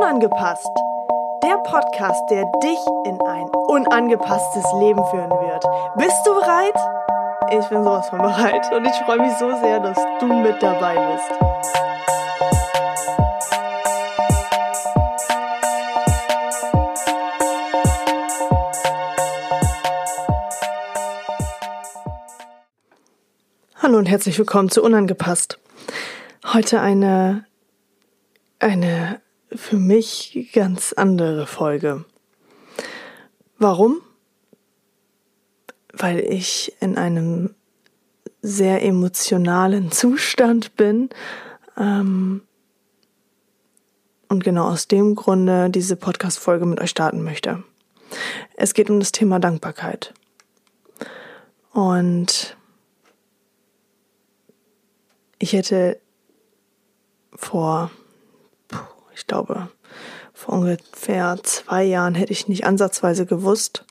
Unangepasst. 0.00 0.70
Der 1.42 1.58
Podcast, 1.58 2.22
der 2.30 2.44
dich 2.62 2.78
in 3.04 3.20
ein 3.20 3.48
unangepasstes 3.68 4.64
Leben 4.80 5.04
führen 5.06 5.30
wird. 5.30 5.64
Bist 5.96 6.26
du 6.26 6.34
bereit? 6.34 6.74
Ich 7.50 7.68
bin 7.68 7.84
sowas 7.84 8.08
von 8.08 8.18
bereit 8.18 8.72
und 8.72 8.86
ich 8.86 8.94
freue 9.04 9.18
mich 9.18 9.32
so 9.38 9.54
sehr, 9.60 9.78
dass 9.80 9.98
du 10.20 10.26
mit 10.26 10.60
dabei 10.62 10.96
bist. 11.12 11.30
Hallo 23.82 23.98
und 23.98 24.06
herzlich 24.06 24.38
willkommen 24.38 24.70
zu 24.70 24.82
Unangepasst. 24.82 25.59
Heute 26.52 26.80
eine, 26.80 27.46
eine 28.58 29.20
für 29.52 29.76
mich 29.76 30.50
ganz 30.52 30.92
andere 30.92 31.46
Folge. 31.46 32.04
Warum? 33.58 34.00
Weil 35.92 36.18
ich 36.18 36.74
in 36.80 36.98
einem 36.98 37.54
sehr 38.42 38.82
emotionalen 38.82 39.92
Zustand 39.92 40.74
bin 40.74 41.10
ähm, 41.76 42.42
und 44.28 44.42
genau 44.42 44.70
aus 44.70 44.88
dem 44.88 45.14
Grunde 45.14 45.70
diese 45.70 45.94
Podcast-Folge 45.94 46.66
mit 46.66 46.80
euch 46.80 46.90
starten 46.90 47.22
möchte. 47.22 47.62
Es 48.56 48.74
geht 48.74 48.90
um 48.90 48.98
das 48.98 49.12
Thema 49.12 49.38
Dankbarkeit. 49.38 50.14
Und 51.70 52.56
ich 55.38 55.52
hätte 55.52 56.00
vor, 57.40 57.90
ich 59.14 59.26
glaube, 59.26 59.68
vor 60.34 60.54
ungefähr 60.54 61.38
zwei 61.42 61.84
Jahren 61.84 62.14
hätte 62.14 62.32
ich 62.32 62.48
nicht 62.48 62.64
ansatzweise 62.64 63.26
gewusst, 63.26 63.84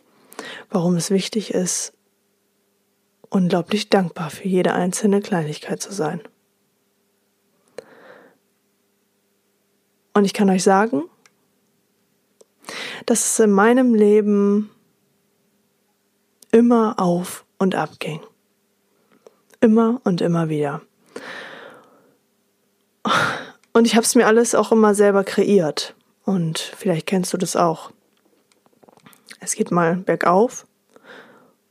warum 0.69 0.95
es 0.95 1.09
wichtig 1.09 1.53
ist, 1.53 1.93
unglaublich 3.29 3.89
dankbar 3.89 4.29
für 4.29 4.47
jede 4.47 4.73
einzelne 4.73 5.19
Kleinigkeit 5.19 5.81
zu 5.81 5.91
sein. 5.91 6.21
Und 10.13 10.25
ich 10.25 10.33
kann 10.33 10.49
euch 10.49 10.63
sagen, 10.63 11.03
dass 13.05 13.25
es 13.25 13.39
in 13.39 13.51
meinem 13.51 13.95
Leben 13.95 14.69
immer 16.51 16.99
auf 16.99 17.45
und 17.57 17.75
ab 17.75 17.99
ging. 17.99 18.21
Immer 19.59 20.01
und 20.03 20.21
immer 20.21 20.49
wieder. 20.49 20.81
Und 23.79 23.85
ich 23.85 23.95
habe 23.95 24.03
es 24.03 24.13
mir 24.13 24.27
alles 24.27 24.55
auch 24.55 24.73
immer 24.73 24.93
selber 24.93 25.23
kreiert. 25.23 25.95
Und 26.25 26.59
vielleicht 26.59 27.07
kennst 27.07 27.31
du 27.31 27.37
das 27.37 27.55
auch. 27.55 27.93
Es 29.39 29.55
geht 29.55 29.71
mal 29.71 29.95
bergauf 29.95 30.67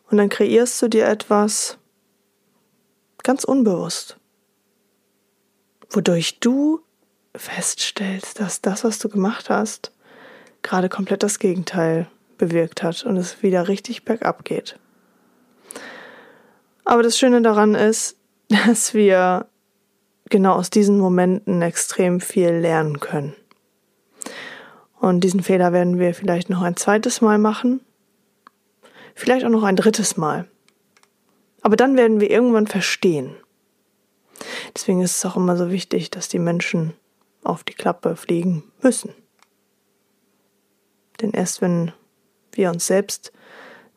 und 0.08 0.16
dann 0.16 0.30
kreierst 0.30 0.80
du 0.80 0.88
dir 0.88 1.06
etwas 1.06 1.76
ganz 3.22 3.44
unbewusst, 3.44 4.16
wodurch 5.90 6.40
du 6.40 6.80
feststellst, 7.36 8.40
dass 8.40 8.62
das, 8.62 8.84
was 8.84 8.98
du 8.98 9.10
gemacht 9.10 9.50
hast, 9.50 9.92
gerade 10.62 10.88
komplett 10.88 11.22
das 11.22 11.38
Gegenteil 11.38 12.08
bewirkt 12.38 12.82
hat 12.82 13.04
und 13.04 13.18
es 13.18 13.42
wieder 13.42 13.68
richtig 13.68 14.06
bergab 14.06 14.46
geht. 14.46 14.78
Aber 16.86 17.02
das 17.02 17.18
Schöne 17.18 17.42
daran 17.42 17.74
ist, 17.74 18.16
dass 18.48 18.94
wir 18.94 19.46
genau 20.30 20.54
aus 20.54 20.70
diesen 20.70 20.98
Momenten 20.98 21.62
extrem 21.62 22.20
viel 22.20 22.50
lernen 22.50 23.00
können. 23.00 23.34
Und 25.00 25.20
diesen 25.20 25.42
Fehler 25.42 25.72
werden 25.72 25.98
wir 25.98 26.14
vielleicht 26.14 26.50
noch 26.50 26.62
ein 26.62 26.76
zweites 26.76 27.20
Mal 27.20 27.38
machen, 27.38 27.80
vielleicht 29.14 29.44
auch 29.44 29.50
noch 29.50 29.62
ein 29.62 29.76
drittes 29.76 30.16
Mal. 30.16 30.48
Aber 31.62 31.76
dann 31.76 31.96
werden 31.96 32.20
wir 32.20 32.30
irgendwann 32.30 32.66
verstehen. 32.66 33.34
Deswegen 34.74 35.02
ist 35.02 35.16
es 35.16 35.24
auch 35.24 35.36
immer 35.36 35.56
so 35.56 35.70
wichtig, 35.70 36.10
dass 36.10 36.28
die 36.28 36.38
Menschen 36.38 36.94
auf 37.42 37.64
die 37.64 37.74
Klappe 37.74 38.16
fliegen 38.16 38.64
müssen. 38.82 39.14
Denn 41.20 41.32
erst 41.32 41.60
wenn 41.60 41.92
wir 42.52 42.70
uns 42.70 42.86
selbst 42.86 43.32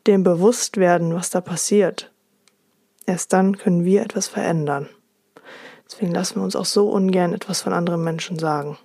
dem 0.06 0.24
bewusst 0.24 0.76
werden, 0.76 1.14
was 1.14 1.30
da 1.30 1.40
passiert, 1.40 2.12
erst 3.06 3.32
dann 3.32 3.56
können 3.58 3.84
wir 3.84 4.02
etwas 4.02 4.26
verändern. 4.26 4.88
Deswegen 5.92 6.12
lassen 6.12 6.36
wir 6.36 6.44
uns 6.44 6.56
auch 6.56 6.64
so 6.64 6.88
ungern 6.88 7.34
etwas 7.34 7.60
von 7.60 7.74
anderen 7.74 8.02
Menschen 8.02 8.38
sagen. 8.38 8.78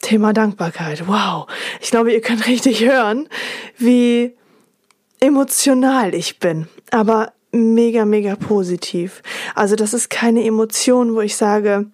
Thema 0.00 0.34
Dankbarkeit. 0.34 1.08
Wow. 1.08 1.46
Ich 1.80 1.90
glaube, 1.90 2.12
ihr 2.12 2.20
könnt 2.20 2.46
richtig 2.46 2.84
hören, 2.84 3.28
wie 3.78 4.36
emotional 5.20 6.14
ich 6.14 6.38
bin. 6.38 6.68
Aber 6.90 7.32
mega, 7.52 8.04
mega 8.04 8.36
positiv. 8.36 9.22
Also 9.54 9.76
das 9.76 9.94
ist 9.94 10.10
keine 10.10 10.44
Emotion, 10.44 11.14
wo 11.14 11.22
ich 11.22 11.36
sage, 11.36 11.86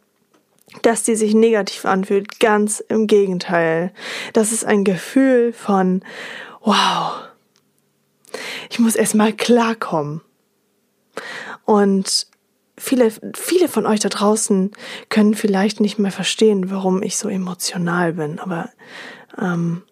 dass 0.83 1.05
die 1.05 1.15
sich 1.15 1.35
negativ 1.35 1.85
anfühlt. 1.85 2.41
Ganz 2.41 2.81
im 2.81 3.07
Gegenteil. 3.07 3.93
Das 4.33 4.51
ist 4.51 4.65
ein 4.65 4.83
Gefühl 4.83 5.53
von, 5.53 6.03
wow. 6.63 7.21
Ich 8.71 8.81
muss 8.81 8.97
erstmal 8.97 9.33
klarkommen. 9.33 10.21
Und 11.67 12.29
viele, 12.79 13.13
viele 13.35 13.69
von 13.69 13.85
euch 13.87 14.01
da 14.01 14.09
draußen 14.09 14.71
können 15.09 15.35
vielleicht 15.35 15.81
nicht 15.81 15.99
mehr 15.99 16.13
verstehen, 16.13 16.71
warum 16.71 17.03
ich 17.03 17.19
so 17.19 17.29
emotional 17.29 18.15
bin, 18.15 18.39
aber 18.39 18.71
ähm, 19.39 19.83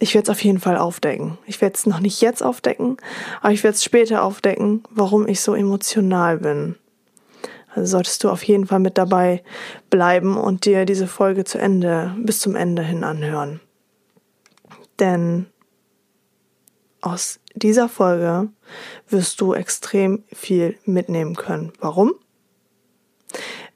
ich 0.00 0.14
werde 0.14 0.30
es 0.30 0.30
auf 0.30 0.42
jeden 0.42 0.60
Fall 0.60 0.76
aufdecken. 0.76 1.38
Ich 1.46 1.60
werde 1.60 1.74
es 1.74 1.86
noch 1.86 2.00
nicht 2.00 2.20
jetzt 2.20 2.42
aufdecken, 2.42 2.96
aber 3.40 3.52
ich 3.52 3.64
werde 3.64 3.74
es 3.74 3.84
später 3.84 4.22
aufdecken, 4.22 4.84
warum 4.90 5.26
ich 5.26 5.40
so 5.40 5.54
emotional 5.54 6.38
bin. 6.38 6.76
Also 7.74 7.90
solltest 7.90 8.24
du 8.24 8.30
auf 8.30 8.42
jeden 8.44 8.66
Fall 8.66 8.78
mit 8.78 8.96
dabei 8.96 9.42
bleiben 9.90 10.36
und 10.36 10.64
dir 10.64 10.84
diese 10.84 11.06
Folge 11.06 11.44
zu 11.44 11.58
Ende, 11.58 12.14
bis 12.18 12.40
zum 12.40 12.56
Ende 12.56 12.82
hin 12.82 13.04
anhören. 13.04 13.60
Denn 15.00 15.46
aus 17.00 17.40
dieser 17.54 17.88
Folge 17.88 18.48
wirst 19.08 19.40
du 19.40 19.54
extrem 19.54 20.24
viel 20.32 20.76
mitnehmen 20.84 21.36
können. 21.36 21.72
Warum? 21.80 22.14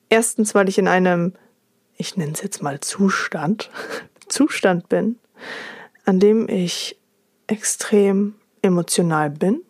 Erstens, 0.09 0.55
weil 0.55 0.69
ich 0.69 0.79
in 0.79 0.89
einem, 0.89 1.35
ich 1.97 2.17
nenne 2.17 2.33
es 2.33 2.43
jetzt 2.43 2.63
mal 2.63 2.81
Zustand, 2.81 3.71
Zustand 4.29 4.89
bin, 4.89 5.19
an 6.05 6.21
dem 6.21 6.49
ich 6.49 6.99
extrem 7.47 8.35
emotional 8.63 9.31
bin. 9.31 9.63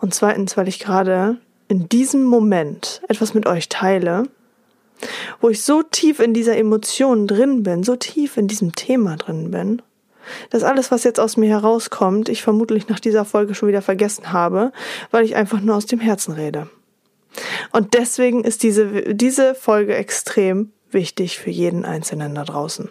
Und 0.00 0.14
zweitens, 0.14 0.56
weil 0.56 0.68
ich 0.68 0.78
gerade 0.78 1.38
in 1.68 1.88
diesem 1.88 2.24
Moment 2.24 3.02
etwas 3.08 3.34
mit 3.34 3.46
euch 3.46 3.68
teile, 3.68 4.24
wo 5.40 5.48
ich 5.48 5.62
so 5.62 5.82
tief 5.82 6.20
in 6.20 6.34
dieser 6.34 6.56
Emotion 6.56 7.26
drin 7.26 7.62
bin, 7.62 7.82
so 7.82 7.96
tief 7.96 8.36
in 8.36 8.48
diesem 8.48 8.74
Thema 8.74 9.16
drin 9.16 9.50
bin, 9.50 9.82
dass 10.50 10.62
alles, 10.62 10.90
was 10.90 11.04
jetzt 11.04 11.20
aus 11.20 11.36
mir 11.36 11.48
herauskommt, 11.48 12.28
ich 12.28 12.42
vermutlich 12.42 12.88
nach 12.88 13.00
dieser 13.00 13.24
Folge 13.24 13.54
schon 13.54 13.68
wieder 13.68 13.82
vergessen 13.82 14.32
habe, 14.32 14.72
weil 15.10 15.24
ich 15.24 15.36
einfach 15.36 15.60
nur 15.60 15.76
aus 15.76 15.86
dem 15.86 16.00
Herzen 16.00 16.32
rede. 16.32 16.68
Und 17.72 17.94
deswegen 17.94 18.44
ist 18.44 18.62
diese, 18.62 19.14
diese 19.14 19.54
Folge 19.54 19.94
extrem 19.94 20.72
wichtig 20.90 21.38
für 21.38 21.50
jeden 21.50 21.84
Einzelnen 21.84 22.34
da 22.34 22.44
draußen. 22.44 22.88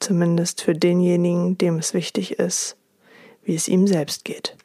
Zumindest 0.00 0.62
für 0.62 0.74
denjenigen, 0.74 1.56
dem 1.58 1.78
es 1.78 1.94
wichtig 1.94 2.38
ist, 2.38 2.76
wie 3.42 3.54
es 3.54 3.68
ihm 3.68 3.86
selbst 3.86 4.24
geht. 4.24 4.56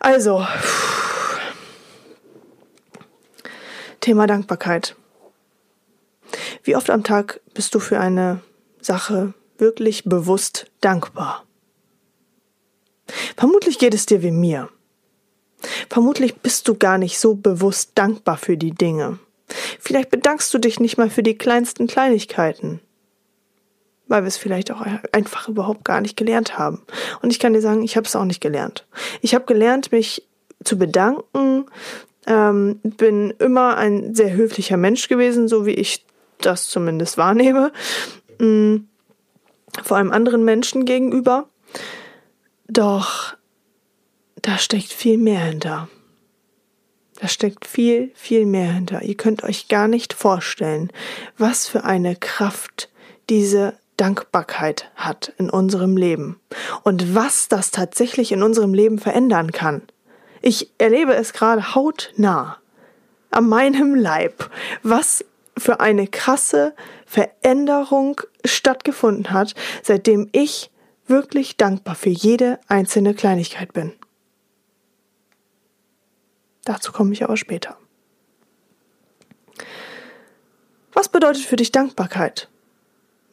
Also, 0.00 0.44
Thema 4.00 4.26
Dankbarkeit. 4.26 4.96
Wie 6.62 6.76
oft 6.76 6.90
am 6.90 7.04
Tag 7.04 7.40
bist 7.54 7.74
du 7.74 7.80
für 7.80 7.98
eine 7.98 8.40
Sache 8.80 9.34
wirklich 9.58 10.04
bewusst 10.04 10.66
dankbar? 10.80 11.44
Vermutlich 13.36 13.78
geht 13.78 13.94
es 13.94 14.06
dir 14.06 14.22
wie 14.22 14.30
mir. 14.30 14.68
Vermutlich 15.88 16.36
bist 16.36 16.68
du 16.68 16.74
gar 16.74 16.98
nicht 16.98 17.18
so 17.18 17.34
bewusst 17.34 17.92
dankbar 17.94 18.36
für 18.36 18.56
die 18.56 18.72
Dinge. 18.72 19.18
Vielleicht 19.78 20.10
bedankst 20.10 20.52
du 20.54 20.58
dich 20.58 20.80
nicht 20.80 20.98
mal 20.98 21.10
für 21.10 21.22
die 21.22 21.36
kleinsten 21.36 21.86
Kleinigkeiten, 21.86 22.80
weil 24.06 24.22
wir 24.22 24.28
es 24.28 24.36
vielleicht 24.36 24.70
auch 24.70 24.84
einfach 25.12 25.48
überhaupt 25.48 25.84
gar 25.84 26.00
nicht 26.00 26.16
gelernt 26.16 26.58
haben. 26.58 26.82
Und 27.20 27.30
ich 27.30 27.38
kann 27.38 27.52
dir 27.52 27.60
sagen, 27.60 27.82
ich 27.82 27.96
habe 27.96 28.06
es 28.06 28.16
auch 28.16 28.24
nicht 28.24 28.40
gelernt. 28.40 28.86
Ich 29.20 29.34
habe 29.34 29.44
gelernt, 29.44 29.92
mich 29.92 30.26
zu 30.64 30.78
bedanken, 30.78 31.66
ähm, 32.26 32.80
bin 32.82 33.34
immer 33.38 33.76
ein 33.76 34.14
sehr 34.14 34.32
höflicher 34.32 34.76
Mensch 34.76 35.08
gewesen, 35.08 35.48
so 35.48 35.66
wie 35.66 35.72
ich 35.72 36.06
das 36.46 36.68
zumindest 36.68 37.18
wahrnehme, 37.18 37.72
mm, 38.38 38.76
vor 39.82 39.96
allem 39.96 40.12
anderen 40.12 40.44
Menschen 40.44 40.84
gegenüber. 40.84 41.48
Doch 42.68 43.34
da 44.42 44.58
steckt 44.58 44.92
viel 44.92 45.18
mehr 45.18 45.40
hinter. 45.40 45.88
Da 47.20 47.28
steckt 47.28 47.66
viel, 47.66 48.10
viel 48.14 48.46
mehr 48.46 48.72
hinter. 48.72 49.02
Ihr 49.02 49.16
könnt 49.16 49.44
euch 49.44 49.68
gar 49.68 49.86
nicht 49.86 50.12
vorstellen, 50.12 50.90
was 51.38 51.68
für 51.68 51.84
eine 51.84 52.16
Kraft 52.16 52.90
diese 53.30 53.74
Dankbarkeit 53.96 54.90
hat 54.96 55.32
in 55.38 55.48
unserem 55.48 55.96
Leben 55.96 56.40
und 56.82 57.14
was 57.14 57.46
das 57.46 57.70
tatsächlich 57.70 58.32
in 58.32 58.42
unserem 58.42 58.74
Leben 58.74 58.98
verändern 58.98 59.52
kann. 59.52 59.82
Ich 60.40 60.72
erlebe 60.78 61.14
es 61.14 61.32
gerade 61.32 61.74
hautnah 61.74 62.58
an 63.30 63.48
meinem 63.48 63.94
Leib, 63.94 64.50
was 64.82 65.24
für 65.62 65.80
eine 65.80 66.06
krasse 66.06 66.74
Veränderung 67.06 68.20
stattgefunden 68.44 69.30
hat, 69.30 69.54
seitdem 69.82 70.28
ich 70.32 70.70
wirklich 71.06 71.56
dankbar 71.56 71.94
für 71.94 72.10
jede 72.10 72.58
einzelne 72.68 73.14
Kleinigkeit 73.14 73.72
bin. 73.72 73.92
Dazu 76.64 76.92
komme 76.92 77.12
ich 77.12 77.24
aber 77.24 77.36
später. 77.36 77.76
Was 80.92 81.08
bedeutet 81.08 81.42
für 81.42 81.56
dich 81.56 81.72
Dankbarkeit? 81.72 82.48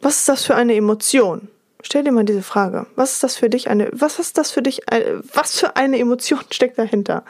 Was 0.02 0.20
ist 0.20 0.30
das 0.30 0.46
für 0.46 0.56
eine 0.56 0.76
Emotion? 0.76 1.50
Stell 1.82 2.04
dir 2.04 2.12
mal 2.12 2.26
diese 2.26 2.42
Frage. 2.42 2.88
Was 2.96 3.14
ist 3.14 3.24
das 3.24 3.38
für 3.38 3.50
dich 3.50 3.70
eine, 3.70 3.90
was 3.92 4.20
ist 4.20 4.38
das 4.38 4.52
für 4.52 4.62
dich, 4.62 4.82
was 5.34 5.60
für 5.60 5.76
eine 5.76 6.00
Emotion 6.00 6.40
steckt 6.52 6.78
dahinter? 6.78 7.24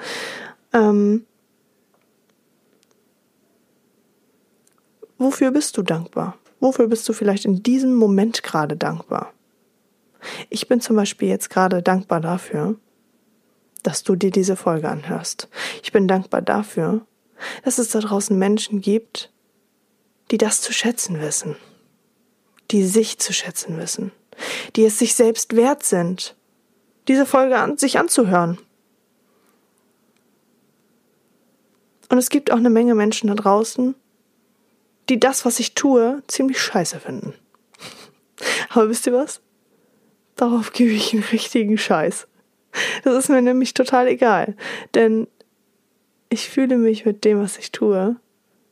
Ähm, 0.74 1.26
wofür 5.20 5.52
bist 5.52 5.78
du 5.78 5.84
dankbar? 5.84 6.38
Wofür 6.60 6.88
bist 6.88 7.08
du 7.08 7.14
vielleicht 7.14 7.46
in 7.46 7.62
diesem 7.62 7.94
Moment 7.94 8.42
gerade 8.42 8.76
dankbar? 8.76 9.34
Ich 10.50 10.68
bin 10.68 10.82
zum 10.82 10.96
Beispiel 10.96 11.30
jetzt 11.30 11.50
gerade 11.50 11.82
dankbar 11.82 12.20
dafür, 12.20 12.76
dass 13.84 14.04
du 14.04 14.16
dir 14.16 14.32
diese 14.32 14.56
Folge 14.56 14.90
anhörst. 14.90 15.48
Ich 15.84 15.92
bin 15.92 16.08
dankbar 16.08 16.42
dafür, 16.42 17.06
dass 17.64 17.78
es 17.78 17.90
da 17.90 18.00
draußen 18.00 18.38
Menschen 18.38 18.82
gibt, 18.82 19.32
die 20.32 20.38
das 20.38 20.62
zu 20.62 20.74
schätzen 20.74 21.22
wissen, 21.22 21.56
die 22.72 22.84
sich 22.86 23.20
zu 23.20 23.32
schätzen 23.34 23.78
wissen, 23.78 24.12
die 24.76 24.84
es 24.84 25.00
sich 25.00 25.16
selbst 25.16 25.56
wert 25.56 25.84
sind, 25.84 26.36
diese 27.08 27.26
Folge 27.26 27.58
an 27.58 27.78
sich 27.78 27.98
anzuhören. 27.98 28.58
Und 32.10 32.18
es 32.18 32.30
gibt 32.30 32.52
auch 32.52 32.58
eine 32.58 32.70
Menge 32.70 32.96
Menschen 32.96 33.28
da 33.28 33.36
draußen, 33.36 33.96
die 35.10 35.20
das, 35.20 35.46
was 35.46 35.60
ich 35.60 35.74
tue, 35.74 36.22
ziemlich 36.28 36.62
scheiße 36.62 37.00
finden. 37.00 37.34
Aber 38.70 38.90
wisst 38.90 39.08
ihr 39.08 39.14
was? 39.14 39.42
Darauf 40.36 40.72
gebe 40.72 40.92
ich 40.92 41.14
einen 41.14 41.24
richtigen 41.24 41.78
Scheiß. 41.78 42.28
Das 43.04 43.16
ist 43.16 43.30
mir 43.30 43.42
nämlich 43.42 43.74
total 43.74 44.08
egal. 44.08 44.56
Denn 44.94 45.28
ich 46.30 46.50
fühle 46.50 46.78
mich 46.78 47.06
mit 47.06 47.26
dem, 47.26 47.42
was 47.42 47.58
ich 47.58 47.72
tue, 47.72 48.16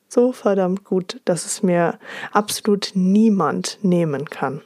so 0.07 0.31
verdammt 0.31 0.83
gut, 0.85 1.19
dass 1.25 1.45
es 1.45 1.63
mir 1.63 1.99
absolut 2.31 2.91
niemand 2.93 3.79
nehmen 3.81 4.29
kann. 4.29 4.61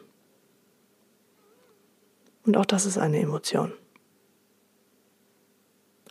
Und 2.46 2.58
auch 2.58 2.66
das 2.66 2.86
ist 2.86 2.98
eine 2.98 3.20
Emotion. 3.20 3.72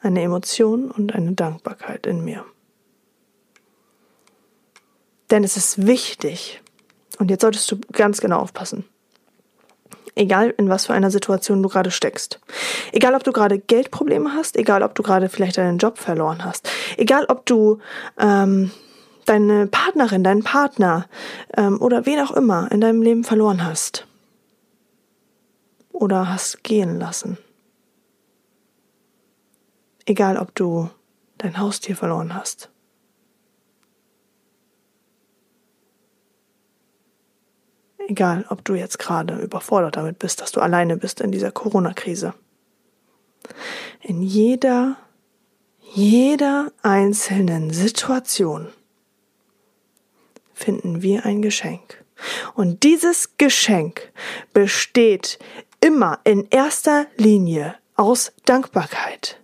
Eine 0.01 0.23
Emotion 0.23 0.91
und 0.91 1.15
eine 1.15 1.33
Dankbarkeit 1.33 2.07
in 2.07 2.25
mir. 2.25 2.45
Denn 5.31 5.45
es 5.45 5.57
ist 5.57 5.87
wichtig, 5.87 6.61
und 7.19 7.31
jetzt 7.31 7.43
solltest 7.43 7.71
du 7.71 7.79
ganz 7.93 8.21
genau 8.21 8.41
aufpassen, 8.41 8.85
egal 10.15 10.55
in 10.57 10.69
was 10.69 10.87
für 10.87 10.95
einer 10.95 11.11
Situation 11.11 11.63
du 11.63 11.69
gerade 11.69 11.91
steckst. 11.91 12.41
Egal, 12.93 13.15
ob 13.15 13.25
du 13.25 13.33
gerade 13.33 13.59
Geldprobleme 13.59 14.33
hast, 14.35 14.57
egal, 14.57 14.83
ob 14.83 14.95
du 14.95 15.03
gerade 15.03 15.29
vielleicht 15.29 15.59
deinen 15.59 15.79
Job 15.79 15.99
verloren 15.99 16.45
hast, 16.45 16.69
egal, 16.97 17.27
ob 17.27 17.47
du 17.47 17.79
ähm, 18.19 18.71
deine 19.27 19.67
Partnerin, 19.67 20.25
deinen 20.25 20.43
Partner 20.43 21.07
ähm, 21.57 21.81
oder 21.81 22.07
wen 22.07 22.21
auch 22.21 22.33
immer 22.33 22.71
in 22.73 22.81
deinem 22.81 23.03
Leben 23.03 23.25
verloren 23.25 23.65
hast 23.65 24.07
oder 25.93 26.29
hast 26.29 26.65
gehen 26.65 26.99
lassen. 26.99 27.39
Egal, 30.07 30.39
ob 30.39 30.55
du 30.55 30.91
dein 31.39 31.59
Haustier 31.59 31.95
verloren 31.95 32.35
hast. 32.35 32.71
Egal, 38.11 38.45
ob 38.49 38.65
du 38.65 38.75
jetzt 38.75 38.99
gerade 38.99 39.37
überfordert 39.37 39.95
damit 39.95 40.19
bist, 40.19 40.41
dass 40.41 40.51
du 40.51 40.61
alleine 40.61 40.97
bist 40.97 41.21
in 41.21 41.31
dieser 41.31 41.53
Corona-Krise. 41.53 42.35
In 44.01 44.21
jeder, 44.21 44.97
jeder 45.95 46.73
einzelnen 46.83 47.71
Situation 47.73 48.67
finden 50.53 51.03
wir 51.03 51.25
ein 51.25 51.41
Geschenk. 51.41 52.05
Und 52.57 52.83
dieses 52.83 53.37
Geschenk 53.39 54.11
besteht 54.53 55.39
immer 55.81 56.19
in 56.25 56.49
erster 56.51 57.07
Linie 57.17 57.77
aus 57.95 58.33
Dankbarkeit. 58.45 59.41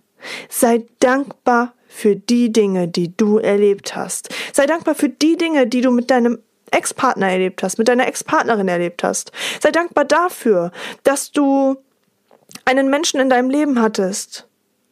Sei 0.49 0.85
dankbar 0.99 1.73
für 1.87 2.17
die 2.17 2.51
Dinge, 2.51 2.89
die 2.89 3.15
du 3.15 3.37
erlebt 3.37 3.95
hast. 3.95 4.27
Sei 4.51 4.65
dankbar 4.65 4.93
für 4.93 5.07
die 5.07 5.37
Dinge, 5.37 5.67
die 5.67 5.79
du 5.79 5.89
mit 5.89 6.11
deinem 6.11 6.39
Ex-Partner 6.71 7.31
erlebt 7.31 7.63
hast, 7.63 7.77
mit 7.77 7.87
deiner 7.87 8.07
Ex-Partnerin 8.07 8.67
erlebt 8.67 9.03
hast. 9.03 9.31
Sei 9.61 9.71
dankbar 9.71 10.05
dafür, 10.05 10.71
dass 11.03 11.31
du 11.31 11.77
einen 12.65 12.89
Menschen 12.89 13.19
in 13.19 13.29
deinem 13.29 13.49
Leben 13.49 13.81
hattest, 13.81 14.47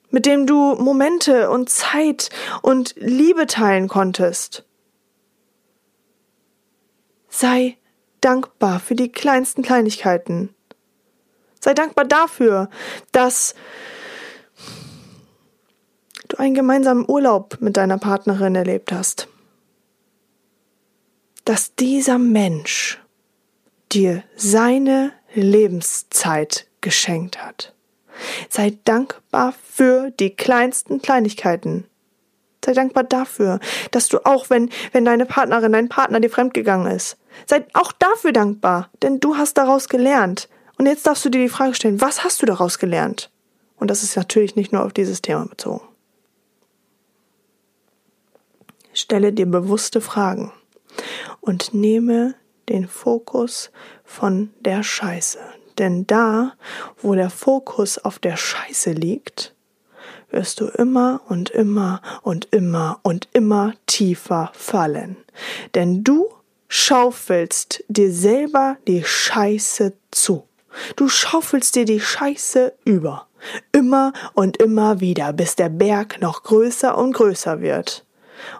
mit 0.09 0.25
dem 0.25 0.47
du 0.47 0.75
Momente 0.75 1.49
und 1.49 1.69
Zeit 1.69 2.29
und 2.61 2.95
Liebe 2.97 3.47
teilen 3.47 3.87
konntest. 3.87 4.65
Sei 7.29 7.77
dankbar 8.21 8.79
für 8.79 8.95
die 8.95 9.11
kleinsten 9.11 9.61
Kleinigkeiten. 9.61 10.55
Sei 11.59 11.73
dankbar 11.73 12.05
dafür, 12.05 12.69
dass 13.11 13.55
du 16.29 16.37
einen 16.37 16.55
gemeinsamen 16.55 17.05
Urlaub 17.07 17.57
mit 17.59 17.75
deiner 17.75 17.97
Partnerin 17.97 18.55
erlebt 18.55 18.91
hast 18.91 19.27
dass 21.45 21.75
dieser 21.75 22.17
Mensch 22.17 22.99
dir 23.91 24.23
seine 24.35 25.13
Lebenszeit 25.33 26.67
geschenkt 26.81 27.43
hat. 27.43 27.73
Sei 28.49 28.77
dankbar 28.83 29.53
für 29.63 30.09
die 30.11 30.31
kleinsten 30.31 31.01
Kleinigkeiten. 31.01 31.85
Sei 32.63 32.73
dankbar 32.73 33.03
dafür, 33.03 33.59
dass 33.91 34.07
du 34.07 34.25
auch, 34.25 34.49
wenn, 34.49 34.71
wenn 34.91 35.05
deine 35.05 35.27
Partnerin, 35.27 35.71
dein 35.71 35.89
Partner 35.89 36.19
dir 36.19 36.31
fremdgegangen 36.31 36.91
ist, 36.91 37.17
sei 37.45 37.65
auch 37.73 37.91
dafür 37.91 38.31
dankbar, 38.31 38.89
denn 39.03 39.19
du 39.19 39.37
hast 39.37 39.55
daraus 39.55 39.87
gelernt. 39.87 40.49
Und 40.77 40.87
jetzt 40.87 41.05
darfst 41.05 41.23
du 41.25 41.29
dir 41.29 41.41
die 41.41 41.49
Frage 41.49 41.75
stellen, 41.75 42.01
was 42.01 42.23
hast 42.23 42.41
du 42.41 42.47
daraus 42.47 42.79
gelernt? 42.79 43.29
Und 43.77 43.91
das 43.91 44.01
ist 44.01 44.15
natürlich 44.15 44.55
nicht 44.55 44.71
nur 44.71 44.83
auf 44.83 44.93
dieses 44.93 45.21
Thema 45.21 45.45
bezogen. 45.45 45.81
Stelle 48.93 49.31
dir 49.31 49.45
bewusste 49.45 50.01
Fragen 50.01 50.51
und 51.45 51.73
nehme 51.73 52.35
den 52.69 52.87
Fokus 52.87 53.71
von 54.03 54.51
der 54.59 54.83
Scheiße. 54.83 55.39
Denn 55.77 56.07
da, 56.07 56.53
wo 57.01 57.15
der 57.15 57.29
Fokus 57.29 57.97
auf 57.97 58.19
der 58.19 58.37
Scheiße 58.37 58.91
liegt, 58.91 59.53
wirst 60.31 60.59
du 60.59 60.67
immer 60.67 61.21
und 61.27 61.49
immer 61.49 62.01
und 62.21 62.47
immer 62.51 62.99
und 63.03 63.27
immer 63.33 63.73
tiefer 63.85 64.51
fallen. 64.53 65.17
Denn 65.75 66.03
du 66.03 66.29
schaufelst 66.67 67.83
dir 67.87 68.11
selber 68.11 68.77
die 68.87 69.03
Scheiße 69.03 69.93
zu. 70.11 70.43
Du 70.95 71.07
schaufelst 71.07 71.75
dir 71.75 71.85
die 71.85 72.01
Scheiße 72.01 72.73
über. 72.83 73.27
Immer 73.71 74.11
und 74.33 74.57
immer 74.57 74.99
wieder, 74.99 75.31
bis 75.31 75.55
der 75.55 75.69
Berg 75.69 76.19
noch 76.19 76.43
größer 76.43 76.97
und 76.97 77.13
größer 77.13 77.61
wird. 77.61 78.04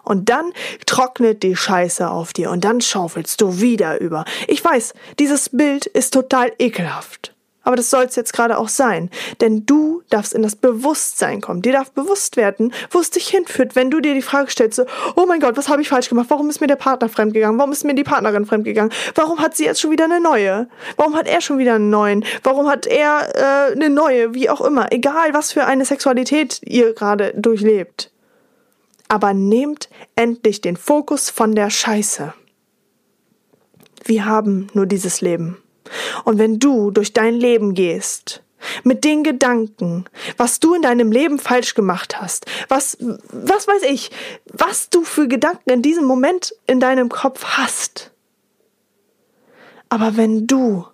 Und 0.02 0.28
dann 0.28 0.52
trocknet 0.86 1.42
die 1.42 1.56
Scheiße 1.56 2.08
auf 2.08 2.32
dir 2.32 2.50
und 2.50 2.64
dann 2.64 2.80
schaufelst 2.80 3.40
du 3.40 3.60
wieder 3.60 4.00
über. 4.00 4.24
Ich 4.48 4.64
weiß, 4.64 4.94
dieses 5.18 5.50
Bild 5.50 5.86
ist 5.86 6.12
total 6.14 6.52
ekelhaft. 6.58 7.32
Aber 7.66 7.74
das 7.74 7.90
soll 7.90 8.04
es 8.04 8.14
jetzt 8.14 8.32
gerade 8.32 8.58
auch 8.58 8.68
sein. 8.68 9.10
Denn 9.40 9.66
du 9.66 10.02
darfst 10.08 10.32
in 10.32 10.42
das 10.42 10.54
Bewusstsein 10.54 11.40
kommen. 11.40 11.62
Dir 11.62 11.72
darf 11.72 11.90
bewusst 11.90 12.36
werden, 12.36 12.72
wo 12.90 13.00
es 13.00 13.10
dich 13.10 13.26
hinführt, 13.26 13.74
wenn 13.74 13.90
du 13.90 14.00
dir 14.00 14.14
die 14.14 14.22
Frage 14.22 14.48
stellst, 14.52 14.76
so, 14.76 14.84
oh 15.16 15.26
mein 15.26 15.40
Gott, 15.40 15.56
was 15.56 15.68
habe 15.68 15.82
ich 15.82 15.88
falsch 15.88 16.08
gemacht? 16.08 16.26
Warum 16.28 16.48
ist 16.48 16.60
mir 16.60 16.68
der 16.68 16.76
Partner 16.76 17.08
fremdgegangen? 17.08 17.58
Warum 17.58 17.72
ist 17.72 17.82
mir 17.82 17.96
die 17.96 18.04
Partnerin 18.04 18.46
fremdgegangen? 18.46 18.92
Warum 19.16 19.40
hat 19.40 19.56
sie 19.56 19.64
jetzt 19.64 19.80
schon 19.80 19.90
wieder 19.90 20.04
eine 20.04 20.20
neue? 20.20 20.68
Warum 20.96 21.16
hat 21.16 21.26
er 21.26 21.40
schon 21.40 21.58
wieder 21.58 21.74
einen 21.74 21.90
neuen? 21.90 22.24
Warum 22.44 22.68
hat 22.68 22.86
er 22.86 23.34
äh, 23.34 23.72
eine 23.72 23.90
neue? 23.90 24.32
Wie 24.32 24.48
auch 24.48 24.60
immer. 24.60 24.92
Egal, 24.92 25.34
was 25.34 25.50
für 25.50 25.64
eine 25.64 25.84
Sexualität 25.84 26.60
ihr 26.62 26.94
gerade 26.94 27.34
durchlebt 27.34 28.12
aber 29.08 29.34
nehmt 29.34 29.88
endlich 30.14 30.60
den 30.60 30.76
Fokus 30.76 31.30
von 31.30 31.54
der 31.54 31.70
Scheiße. 31.70 32.34
Wir 34.04 34.24
haben 34.24 34.68
nur 34.72 34.86
dieses 34.86 35.20
Leben. 35.20 35.62
Und 36.24 36.38
wenn 36.38 36.58
du 36.58 36.90
durch 36.90 37.12
dein 37.12 37.34
Leben 37.34 37.74
gehst 37.74 38.42
mit 38.84 39.04
den 39.04 39.22
Gedanken, 39.22 40.06
was 40.36 40.60
du 40.60 40.74
in 40.74 40.82
deinem 40.82 41.12
Leben 41.12 41.38
falsch 41.38 41.74
gemacht 41.74 42.20
hast, 42.20 42.46
was, 42.68 42.96
was 43.00 43.68
weiß 43.68 43.82
ich, 43.84 44.10
was 44.52 44.90
du 44.90 45.04
für 45.04 45.28
Gedanken 45.28 45.70
in 45.70 45.82
diesem 45.82 46.04
Moment 46.04 46.54
in 46.66 46.80
deinem 46.80 47.08
Kopf 47.08 47.44
hast. 47.44 48.12
Aber 49.88 50.16
wenn 50.16 50.46
du 50.46 50.86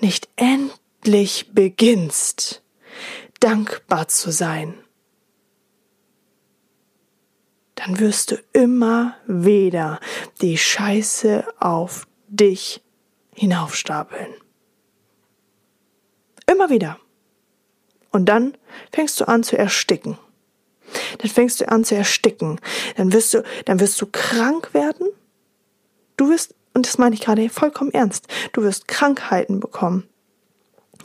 nicht 0.00 0.28
endlich 0.36 1.50
beginnst, 1.52 2.62
dankbar 3.40 4.08
zu 4.08 4.30
sein, 4.30 4.74
dann 7.74 7.98
wirst 7.98 8.30
du 8.30 8.36
immer 8.52 9.16
wieder 9.26 10.00
die 10.40 10.58
Scheiße 10.58 11.44
auf 11.58 12.06
dich 12.28 12.82
hinaufstapeln. 13.34 14.34
Immer 16.46 16.70
wieder. 16.70 16.98
Und 18.10 18.26
dann 18.26 18.56
fängst 18.92 19.20
du 19.20 19.26
an 19.26 19.42
zu 19.42 19.56
ersticken. 19.56 20.18
Dann 21.18 21.30
fängst 21.30 21.60
du 21.60 21.68
an 21.68 21.84
zu 21.84 21.94
ersticken. 21.94 22.60
Dann 22.96 23.12
wirst 23.12 23.32
du, 23.34 23.42
dann 23.64 23.80
wirst 23.80 24.00
du 24.00 24.06
krank 24.06 24.74
werden. 24.74 25.08
Du 26.16 26.28
wirst, 26.28 26.54
und 26.74 26.86
das 26.86 26.98
meine 26.98 27.14
ich 27.14 27.22
gerade 27.22 27.48
vollkommen 27.48 27.92
ernst, 27.92 28.28
du 28.52 28.62
wirst 28.62 28.86
Krankheiten 28.86 29.60
bekommen. 29.60 30.08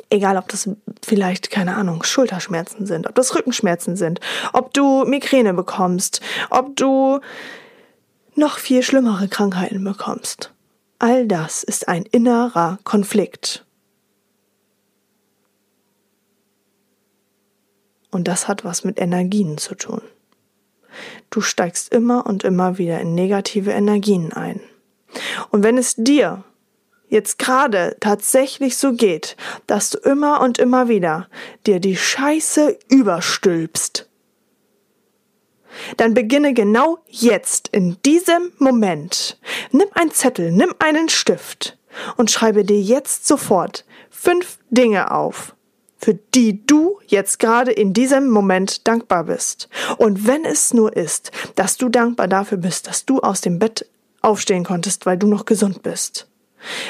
Egal, 0.09 0.37
ob 0.37 0.47
das 0.47 0.69
vielleicht, 1.05 1.51
keine 1.51 1.75
Ahnung, 1.75 2.03
Schulterschmerzen 2.03 2.85
sind, 2.85 3.07
ob 3.07 3.15
das 3.15 3.35
Rückenschmerzen 3.35 3.97
sind, 3.97 4.21
ob 4.53 4.73
du 4.73 5.03
Migräne 5.03 5.53
bekommst, 5.53 6.21
ob 6.49 6.75
du 6.75 7.19
noch 8.35 8.57
viel 8.57 8.83
schlimmere 8.83 9.27
Krankheiten 9.27 9.83
bekommst. 9.83 10.53
All 10.99 11.27
das 11.27 11.63
ist 11.63 11.87
ein 11.87 12.03
innerer 12.03 12.79
Konflikt. 12.83 13.65
Und 18.09 18.27
das 18.27 18.47
hat 18.47 18.63
was 18.63 18.83
mit 18.83 18.99
Energien 18.99 19.57
zu 19.57 19.75
tun. 19.75 20.01
Du 21.29 21.41
steigst 21.41 21.91
immer 21.91 22.25
und 22.25 22.43
immer 22.43 22.77
wieder 22.77 22.99
in 23.01 23.13
negative 23.13 23.71
Energien 23.71 24.33
ein. 24.33 24.61
Und 25.51 25.63
wenn 25.63 25.77
es 25.77 25.95
dir 25.95 26.43
jetzt 27.09 27.39
gerade 27.39 27.95
tatsächlich 27.99 28.77
so 28.77 28.93
geht, 28.93 29.37
dass 29.65 29.89
du 29.89 29.97
immer 29.99 30.41
und 30.41 30.57
immer 30.57 30.87
wieder 30.87 31.27
dir 31.65 31.79
die 31.79 31.95
Scheiße 31.95 32.77
überstülpst, 32.89 34.07
dann 35.97 36.13
beginne 36.13 36.53
genau 36.53 36.99
jetzt, 37.07 37.69
in 37.69 38.01
diesem 38.03 38.51
Moment. 38.57 39.39
Nimm 39.71 39.87
einen 39.93 40.11
Zettel, 40.11 40.51
nimm 40.51 40.73
einen 40.79 41.09
Stift 41.09 41.77
und 42.15 42.31
schreibe 42.31 42.63
dir 42.63 42.79
jetzt 42.79 43.27
sofort 43.27 43.85
fünf 44.09 44.59
Dinge 44.69 45.11
auf, 45.11 45.55
für 45.97 46.13
die 46.13 46.65
du 46.65 46.99
jetzt 47.07 47.39
gerade 47.39 47.71
in 47.71 47.93
diesem 47.93 48.29
Moment 48.29 48.87
dankbar 48.87 49.25
bist. 49.25 49.69
Und 49.97 50.27
wenn 50.27 50.45
es 50.45 50.73
nur 50.73 50.95
ist, 50.95 51.31
dass 51.55 51.77
du 51.77 51.89
dankbar 51.89 52.27
dafür 52.27 52.57
bist, 52.57 52.87
dass 52.87 53.05
du 53.05 53.19
aus 53.19 53.41
dem 53.41 53.59
Bett 53.59 53.87
aufstehen 54.21 54.63
konntest, 54.63 55.05
weil 55.05 55.17
du 55.17 55.27
noch 55.27 55.45
gesund 55.45 55.83
bist. 55.83 56.27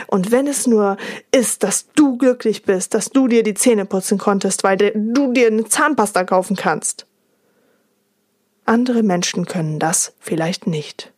Und 0.07 0.31
wenn 0.31 0.47
es 0.47 0.67
nur 0.67 0.97
ist, 1.31 1.63
dass 1.63 1.87
du 1.93 2.17
glücklich 2.17 2.63
bist, 2.63 2.93
dass 2.93 3.09
du 3.09 3.27
dir 3.27 3.43
die 3.43 3.53
Zähne 3.53 3.85
putzen 3.85 4.17
konntest, 4.17 4.63
weil 4.63 4.77
du 4.77 5.33
dir 5.33 5.47
eine 5.47 5.65
Zahnpasta 5.65 6.23
kaufen 6.23 6.55
kannst. 6.55 7.05
Andere 8.65 9.03
Menschen 9.03 9.45
können 9.45 9.79
das 9.79 10.13
vielleicht 10.19 10.67
nicht. 10.67 11.13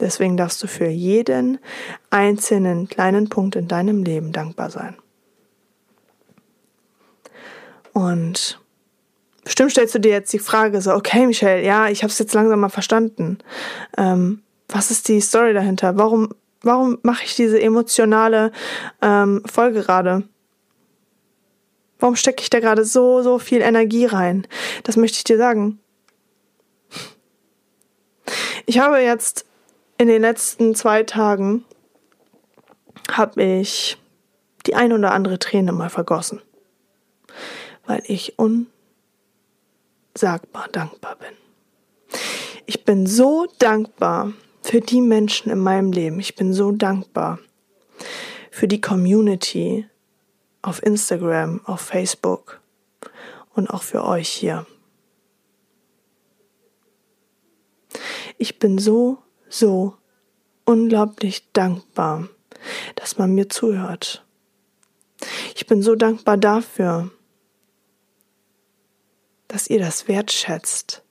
Deswegen 0.00 0.36
darfst 0.36 0.62
du 0.62 0.66
für 0.66 0.88
jeden 0.88 1.58
einzelnen 2.10 2.88
kleinen 2.88 3.28
Punkt 3.28 3.56
in 3.56 3.68
deinem 3.68 4.02
Leben 4.02 4.32
dankbar 4.32 4.70
sein. 4.70 4.96
Und 7.92 8.58
bestimmt 9.44 9.70
stellst 9.70 9.94
du 9.94 10.00
dir 10.00 10.12
jetzt 10.12 10.32
die 10.32 10.38
Frage 10.38 10.80
so, 10.80 10.92
okay, 10.92 11.26
Michelle, 11.26 11.62
ja, 11.62 11.88
ich 11.88 12.02
habe 12.02 12.10
es 12.10 12.18
jetzt 12.18 12.34
langsam 12.34 12.60
mal 12.60 12.68
verstanden. 12.68 13.38
Ähm, 13.96 14.42
was 14.68 14.90
ist 14.90 15.08
die 15.08 15.20
Story 15.20 15.52
dahinter? 15.52 15.96
Warum, 15.98 16.34
warum 16.62 16.98
mache 17.02 17.24
ich 17.24 17.36
diese 17.36 17.60
emotionale 17.60 18.52
ähm, 19.00 19.42
Folge 19.46 19.82
gerade? 19.82 20.22
Warum 21.98 22.16
stecke 22.16 22.42
ich 22.42 22.50
da 22.50 22.60
gerade 22.60 22.84
so, 22.84 23.22
so 23.22 23.38
viel 23.38 23.60
Energie 23.60 24.06
rein? 24.06 24.46
Das 24.82 24.96
möchte 24.96 25.18
ich 25.18 25.24
dir 25.24 25.38
sagen. 25.38 25.78
Ich 28.66 28.78
habe 28.78 28.98
jetzt 28.98 29.44
in 29.98 30.08
den 30.08 30.22
letzten 30.22 30.74
zwei 30.74 31.04
Tagen 31.04 31.64
habe 33.10 33.42
ich 33.42 33.98
die 34.66 34.74
ein 34.74 34.92
oder 34.92 35.12
andere 35.12 35.38
Träne 35.38 35.72
mal 35.72 35.90
vergossen, 35.90 36.40
weil 37.86 38.02
ich 38.06 38.36
unsagbar 38.38 38.68
dankbar 40.72 41.16
bin. 41.16 41.36
Ich 42.66 42.84
bin 42.84 43.06
so 43.06 43.46
dankbar 43.58 44.32
für 44.62 44.80
die 44.80 45.00
Menschen 45.00 45.50
in 45.50 45.58
meinem 45.58 45.92
Leben. 45.92 46.20
Ich 46.20 46.34
bin 46.34 46.52
so 46.52 46.72
dankbar 46.72 47.38
für 48.50 48.68
die 48.68 48.80
Community 48.80 49.86
auf 50.62 50.82
Instagram, 50.82 51.60
auf 51.64 51.80
Facebook 51.80 52.60
und 53.54 53.68
auch 53.68 53.82
für 53.82 54.04
euch 54.04 54.28
hier. 54.28 54.66
Ich 58.38 58.58
bin 58.58 58.78
so, 58.78 59.18
so 59.48 59.96
unglaublich 60.64 61.50
dankbar, 61.52 62.28
dass 62.94 63.18
man 63.18 63.34
mir 63.34 63.48
zuhört. 63.48 64.24
Ich 65.54 65.66
bin 65.66 65.82
so 65.82 65.94
dankbar 65.94 66.36
dafür, 66.36 67.10
dass 69.48 69.68
ihr 69.68 69.78
das 69.78 70.08
wertschätzt. 70.08 71.01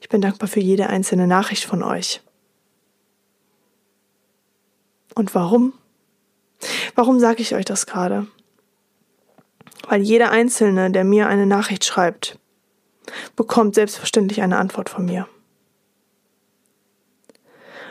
Ich 0.00 0.08
bin 0.08 0.20
dankbar 0.20 0.48
für 0.48 0.60
jede 0.60 0.88
einzelne 0.88 1.26
Nachricht 1.26 1.64
von 1.64 1.82
euch. 1.82 2.22
Und 5.14 5.34
warum? 5.34 5.74
Warum 6.94 7.20
sage 7.20 7.42
ich 7.42 7.54
euch 7.54 7.64
das 7.64 7.86
gerade? 7.86 8.26
Weil 9.88 10.02
jeder 10.02 10.30
Einzelne, 10.30 10.90
der 10.90 11.04
mir 11.04 11.28
eine 11.28 11.46
Nachricht 11.46 11.84
schreibt, 11.84 12.38
bekommt 13.36 13.74
selbstverständlich 13.74 14.42
eine 14.42 14.58
Antwort 14.58 14.88
von 14.88 15.04
mir. 15.04 15.28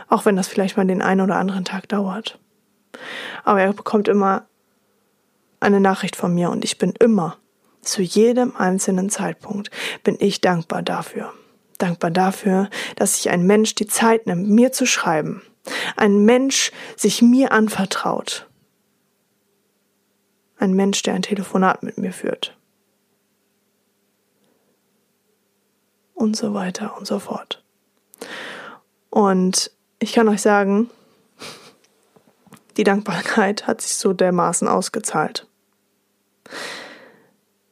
Auch 0.07 0.25
wenn 0.25 0.35
das 0.35 0.47
vielleicht 0.47 0.77
mal 0.77 0.87
den 0.87 1.01
einen 1.01 1.21
oder 1.21 1.35
anderen 1.35 1.65
Tag 1.65 1.87
dauert. 1.89 2.39
Aber 3.43 3.61
er 3.61 3.73
bekommt 3.73 4.07
immer 4.07 4.47
eine 5.59 5.79
Nachricht 5.79 6.15
von 6.15 6.33
mir 6.33 6.49
und 6.49 6.63
ich 6.63 6.77
bin 6.77 6.93
immer, 6.99 7.37
zu 7.81 8.01
jedem 8.01 8.55
einzelnen 8.55 9.09
Zeitpunkt, 9.09 9.71
bin 10.03 10.17
ich 10.19 10.41
dankbar 10.41 10.81
dafür. 10.81 11.33
Dankbar 11.79 12.11
dafür, 12.11 12.69
dass 12.95 13.15
sich 13.15 13.31
ein 13.31 13.47
Mensch 13.47 13.73
die 13.73 13.87
Zeit 13.87 14.27
nimmt, 14.27 14.47
mir 14.47 14.71
zu 14.71 14.85
schreiben. 14.85 15.41
Ein 15.95 16.25
Mensch 16.25 16.71
sich 16.95 17.21
mir 17.21 17.51
anvertraut. 17.51 18.47
Ein 20.57 20.73
Mensch, 20.73 21.01
der 21.01 21.15
ein 21.15 21.21
Telefonat 21.21 21.81
mit 21.81 21.97
mir 21.97 22.13
führt. 22.13 22.55
Und 26.13 26.35
so 26.35 26.53
weiter 26.53 26.97
und 26.97 27.07
so 27.07 27.17
fort. 27.17 27.63
Und 29.09 29.71
ich 29.99 30.13
kann 30.13 30.27
euch 30.27 30.41
sagen, 30.41 30.89
die 32.75 32.83
Dankbarkeit 32.83 33.67
hat 33.67 33.81
sich 33.81 33.95
so 33.95 34.13
dermaßen 34.13 34.67
ausgezahlt. 34.67 35.47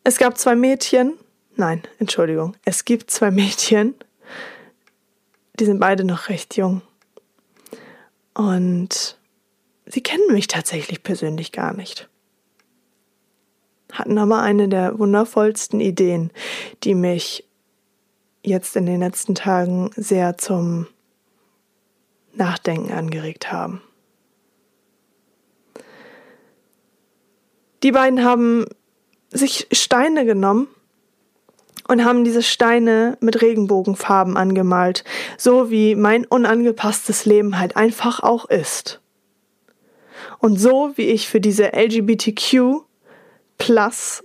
Es 0.04 0.18
gab 0.18 0.38
zwei 0.38 0.56
Mädchen, 0.56 1.18
nein, 1.58 1.84
Entschuldigung, 2.00 2.56
es 2.66 2.86
gibt 2.86 3.12
zwei 3.12 3.32
Mädchen, 3.32 3.96
die 5.60 5.66
sind 5.66 5.80
beide 5.80 6.04
noch 6.04 6.30
recht 6.30 6.56
jung. 6.56 6.82
Und 8.34 9.18
sie 9.86 10.02
kennen 10.02 10.32
mich 10.32 10.48
tatsächlich 10.48 11.04
persönlich 11.04 11.52
gar 11.52 11.74
nicht. 11.74 12.08
Hatten 13.92 14.18
aber 14.18 14.42
eine 14.42 14.68
der 14.68 15.00
wundervollsten 15.00 15.80
Ideen, 15.80 16.32
die 16.84 16.94
mich 16.94 17.46
jetzt 18.44 18.76
in 18.76 18.86
den 18.86 19.00
letzten 19.00 19.34
Tagen 19.34 19.90
sehr 19.96 20.38
zum 20.38 20.88
Nachdenken 22.34 22.94
angeregt 22.94 23.52
haben. 23.52 23.82
Die 27.84 27.92
beiden 27.92 28.24
haben 28.24 28.66
sich 29.32 29.68
Steine 29.72 30.26
genommen 30.26 30.68
und 31.88 32.04
haben 32.04 32.24
diese 32.24 32.44
Steine 32.44 33.18
mit 33.22 33.42
Regenbogenfarben 33.42 34.38
angemalt, 34.38 35.04
so 35.38 35.70
wie 35.70 35.96
mein 35.96 36.26
unangepasstes 36.26 37.26
Leben 37.26 37.60
halt 37.60 37.76
einfach 37.76 38.22
auch 38.22 38.46
ist. 38.46 39.02
Und 40.40 40.60
so 40.60 40.92
wie 40.96 41.08
ich 41.08 41.28
für 41.28 41.42
diese 41.42 41.74
LGBTQ 41.74 42.82
plus 43.58 44.24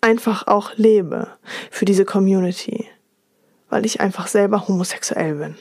einfach 0.00 0.46
auch 0.46 0.72
lebe, 0.76 1.28
für 1.70 1.84
diese 1.84 2.04
Community, 2.04 2.86
weil 3.68 3.84
ich 3.84 4.00
einfach 4.00 4.28
selber 4.28 4.68
homosexuell 4.68 5.34
bin 5.34 5.56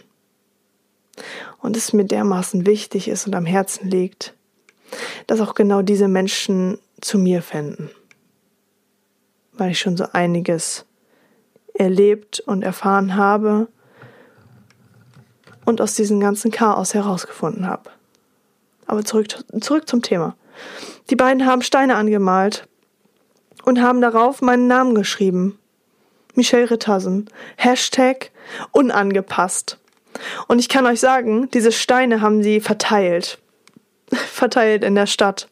und 1.66 1.76
es 1.76 1.94
mir 1.94 2.06
dermaßen 2.06 2.66
wichtig 2.66 3.08
ist 3.08 3.26
und 3.26 3.36
am 3.36 3.46
Herzen 3.46 3.90
liegt, 3.90 4.36
dass 5.28 5.42
auch 5.42 5.56
genau 5.56 5.82
diese 5.82 6.08
Menschen 6.08 6.78
zu 7.02 7.18
mir 7.18 7.42
finden, 7.42 7.90
weil 9.58 9.72
ich 9.72 9.80
schon 9.80 9.98
so 9.98 10.06
einiges 10.14 10.86
erlebt 11.74 12.40
und 12.42 12.64
erfahren 12.64 13.16
habe 13.16 13.68
und 15.66 15.82
aus 15.82 15.96
diesem 15.96 16.20
ganzen 16.20 16.52
Chaos 16.52 16.94
herausgefunden 16.94 17.68
habe. 17.68 17.90
Aber 18.86 19.04
zurück, 19.04 19.28
zurück 19.62 19.90
zum 19.90 20.02
Thema. 20.02 20.36
Die 21.10 21.16
beiden 21.16 21.46
haben 21.46 21.62
Steine 21.62 21.96
angemalt 21.96 22.68
und 23.64 23.82
haben 23.82 24.02
darauf 24.02 24.42
meinen 24.42 24.68
Namen 24.68 24.96
geschrieben. 24.96 25.60
Michelle 26.36 26.70
Rittersen. 26.70 27.30
Hashtag 27.58 28.32
unangepasst. 28.72 29.80
Und 30.48 30.60
ich 30.60 30.70
kann 30.70 30.86
euch 30.86 31.00
sagen, 31.00 31.50
diese 31.52 31.72
Steine 31.72 32.22
haben 32.22 32.44
sie 32.44 32.62
verteilt. 32.62 33.40
verteilt 34.12 34.84
in 34.84 34.96
der 34.96 35.08
Stadt. 35.08 35.50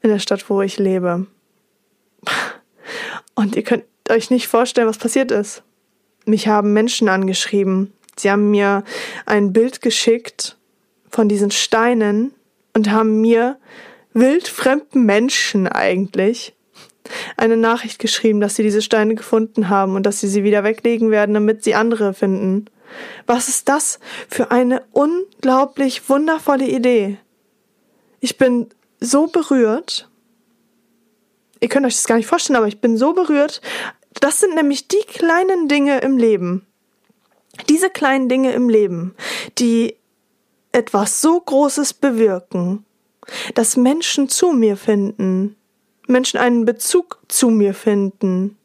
In 0.00 0.10
der 0.10 0.18
Stadt, 0.18 0.48
wo 0.50 0.62
ich 0.62 0.78
lebe. 0.78 1.26
Und 3.34 3.56
ihr 3.56 3.62
könnt 3.62 3.84
euch 4.08 4.30
nicht 4.30 4.48
vorstellen, 4.48 4.88
was 4.88 4.98
passiert 4.98 5.30
ist. 5.30 5.62
Mich 6.24 6.48
haben 6.48 6.72
Menschen 6.72 7.08
angeschrieben. 7.08 7.92
Sie 8.16 8.30
haben 8.30 8.50
mir 8.50 8.84
ein 9.26 9.52
Bild 9.52 9.82
geschickt 9.82 10.56
von 11.10 11.28
diesen 11.28 11.50
Steinen 11.50 12.32
und 12.74 12.90
haben 12.90 13.20
mir 13.20 13.58
wildfremden 14.12 15.04
Menschen 15.04 15.66
eigentlich 15.68 16.54
eine 17.36 17.56
Nachricht 17.56 17.98
geschrieben, 17.98 18.40
dass 18.40 18.56
sie 18.56 18.62
diese 18.62 18.82
Steine 18.82 19.14
gefunden 19.14 19.68
haben 19.68 19.94
und 19.94 20.04
dass 20.04 20.20
sie 20.20 20.28
sie 20.28 20.44
wieder 20.44 20.64
weglegen 20.64 21.10
werden, 21.10 21.34
damit 21.34 21.62
sie 21.62 21.74
andere 21.74 22.14
finden. 22.14 22.66
Was 23.26 23.48
ist 23.48 23.68
das 23.68 23.98
für 24.28 24.50
eine 24.50 24.82
unglaublich 24.92 26.08
wundervolle 26.08 26.66
Idee? 26.66 27.18
Ich 28.20 28.38
bin 28.38 28.68
so 29.00 29.26
berührt. 29.26 30.08
Ihr 31.64 31.70
könnt 31.70 31.86
euch 31.86 31.94
das 31.94 32.04
gar 32.04 32.16
nicht 32.16 32.26
vorstellen, 32.26 32.58
aber 32.58 32.68
ich 32.68 32.82
bin 32.82 32.98
so 32.98 33.14
berührt. 33.14 33.62
Das 34.20 34.38
sind 34.38 34.54
nämlich 34.54 34.86
die 34.86 35.02
kleinen 35.06 35.66
Dinge 35.66 36.00
im 36.00 36.18
Leben. 36.18 36.66
Diese 37.70 37.88
kleinen 37.88 38.28
Dinge 38.28 38.52
im 38.52 38.68
Leben, 38.68 39.14
die 39.56 39.96
etwas 40.72 41.22
so 41.22 41.40
Großes 41.40 41.94
bewirken, 41.94 42.84
dass 43.54 43.78
Menschen 43.78 44.28
zu 44.28 44.52
mir 44.52 44.76
finden, 44.76 45.56
Menschen 46.06 46.38
einen 46.38 46.66
Bezug 46.66 47.18
zu 47.28 47.48
mir 47.48 47.72
finden 47.72 48.58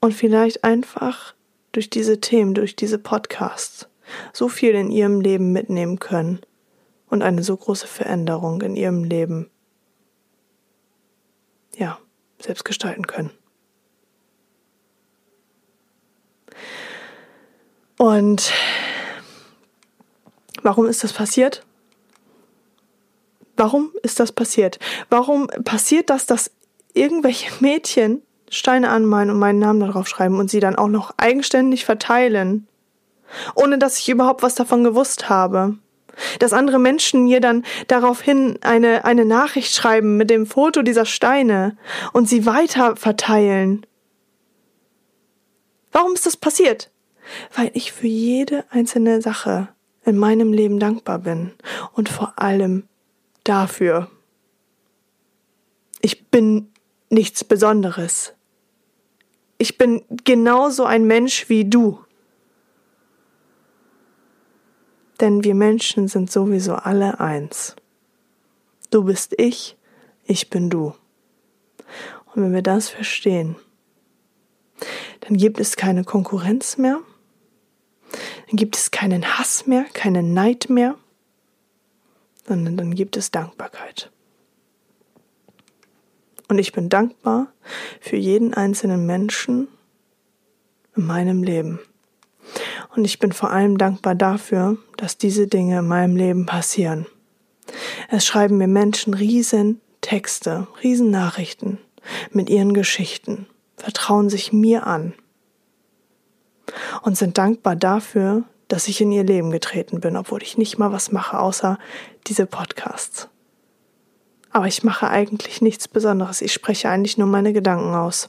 und 0.00 0.14
vielleicht 0.14 0.62
einfach 0.62 1.34
durch 1.72 1.90
diese 1.90 2.20
Themen, 2.20 2.54
durch 2.54 2.76
diese 2.76 3.00
Podcasts 3.00 3.88
so 4.32 4.48
viel 4.48 4.76
in 4.76 4.92
ihrem 4.92 5.20
Leben 5.20 5.52
mitnehmen 5.52 5.98
können 5.98 6.38
und 7.08 7.22
eine 7.22 7.42
so 7.42 7.56
große 7.56 7.88
Veränderung 7.88 8.62
in 8.62 8.76
ihrem 8.76 9.02
Leben 9.02 9.50
ja, 11.78 11.98
selbst 12.40 12.64
gestalten 12.64 13.06
können. 13.06 13.30
Und 17.96 18.52
warum 20.62 20.86
ist 20.86 21.02
das 21.02 21.12
passiert? 21.12 21.64
Warum 23.56 23.92
ist 24.02 24.20
das 24.20 24.30
passiert? 24.30 24.78
Warum 25.10 25.48
passiert 25.64 26.10
das, 26.10 26.26
dass 26.26 26.52
irgendwelche 26.94 27.50
Mädchen 27.60 28.22
Steine 28.50 28.90
anmalen 28.90 29.30
und 29.30 29.38
meinen 29.38 29.58
Namen 29.58 29.80
darauf 29.80 30.08
schreiben 30.08 30.38
und 30.38 30.48
sie 30.48 30.60
dann 30.60 30.76
auch 30.76 30.88
noch 30.88 31.12
eigenständig 31.16 31.84
verteilen, 31.84 32.66
ohne 33.54 33.78
dass 33.78 33.98
ich 33.98 34.08
überhaupt 34.08 34.42
was 34.42 34.54
davon 34.54 34.84
gewusst 34.84 35.28
habe? 35.28 35.76
Dass 36.38 36.52
andere 36.52 36.78
Menschen 36.78 37.24
mir 37.24 37.40
dann 37.40 37.64
daraufhin 37.86 38.58
eine, 38.62 39.04
eine 39.04 39.24
Nachricht 39.24 39.74
schreiben 39.74 40.16
mit 40.16 40.30
dem 40.30 40.46
Foto 40.46 40.82
dieser 40.82 41.06
Steine 41.06 41.76
und 42.12 42.28
sie 42.28 42.46
weiter 42.46 42.96
verteilen. 42.96 43.86
Warum 45.92 46.14
ist 46.14 46.26
das 46.26 46.36
passiert? 46.36 46.90
Weil 47.54 47.70
ich 47.74 47.92
für 47.92 48.06
jede 48.06 48.64
einzelne 48.70 49.20
Sache 49.20 49.68
in 50.04 50.16
meinem 50.16 50.52
Leben 50.52 50.78
dankbar 50.78 51.18
bin 51.18 51.52
und 51.92 52.08
vor 52.08 52.34
allem 52.36 52.84
dafür. 53.44 54.10
Ich 56.00 56.28
bin 56.28 56.72
nichts 57.10 57.44
Besonderes. 57.44 58.34
Ich 59.58 59.76
bin 59.76 60.04
genauso 60.24 60.84
ein 60.84 61.04
Mensch 61.04 61.48
wie 61.48 61.64
du. 61.64 61.98
Denn 65.20 65.42
wir 65.42 65.54
Menschen 65.54 66.08
sind 66.08 66.30
sowieso 66.30 66.74
alle 66.74 67.20
eins. 67.20 67.74
Du 68.90 69.04
bist 69.04 69.34
ich, 69.36 69.76
ich 70.24 70.50
bin 70.50 70.70
du. 70.70 70.94
Und 72.26 72.42
wenn 72.42 72.52
wir 72.52 72.62
das 72.62 72.88
verstehen, 72.88 73.56
dann 75.20 75.36
gibt 75.36 75.58
es 75.60 75.76
keine 75.76 76.04
Konkurrenz 76.04 76.78
mehr, 76.78 77.00
dann 78.46 78.56
gibt 78.56 78.76
es 78.76 78.90
keinen 78.90 79.38
Hass 79.38 79.66
mehr, 79.66 79.84
keinen 79.92 80.32
Neid 80.34 80.70
mehr, 80.70 80.96
sondern 82.46 82.76
dann 82.76 82.94
gibt 82.94 83.16
es 83.16 83.30
Dankbarkeit. 83.30 84.10
Und 86.48 86.58
ich 86.58 86.72
bin 86.72 86.88
dankbar 86.88 87.52
für 88.00 88.16
jeden 88.16 88.54
einzelnen 88.54 89.04
Menschen 89.04 89.68
in 90.96 91.06
meinem 91.06 91.42
Leben. 91.42 91.78
Und 92.98 93.04
ich 93.04 93.20
bin 93.20 93.30
vor 93.30 93.52
allem 93.52 93.78
dankbar 93.78 94.16
dafür, 94.16 94.76
dass 94.96 95.16
diese 95.16 95.46
Dinge 95.46 95.78
in 95.78 95.86
meinem 95.86 96.16
Leben 96.16 96.46
passieren. 96.46 97.06
Es 98.10 98.26
schreiben 98.26 98.58
mir 98.58 98.66
Menschen 98.66 99.14
riesen 99.14 99.80
Texte, 100.00 100.66
riesen 100.82 101.08
Nachrichten 101.08 101.78
mit 102.32 102.50
ihren 102.50 102.74
Geschichten, 102.74 103.46
vertrauen 103.76 104.30
sich 104.30 104.52
mir 104.52 104.84
an 104.88 105.14
und 107.02 107.16
sind 107.16 107.38
dankbar 107.38 107.76
dafür, 107.76 108.42
dass 108.66 108.88
ich 108.88 109.00
in 109.00 109.12
ihr 109.12 109.22
Leben 109.22 109.52
getreten 109.52 110.00
bin, 110.00 110.16
obwohl 110.16 110.42
ich 110.42 110.58
nicht 110.58 110.76
mal 110.78 110.90
was 110.90 111.12
mache, 111.12 111.38
außer 111.38 111.78
diese 112.26 112.46
Podcasts. 112.46 113.28
Aber 114.50 114.66
ich 114.66 114.82
mache 114.82 115.08
eigentlich 115.08 115.62
nichts 115.62 115.86
Besonderes. 115.86 116.42
Ich 116.42 116.52
spreche 116.52 116.88
eigentlich 116.88 117.16
nur 117.16 117.28
meine 117.28 117.52
Gedanken 117.52 117.94
aus. 117.94 118.28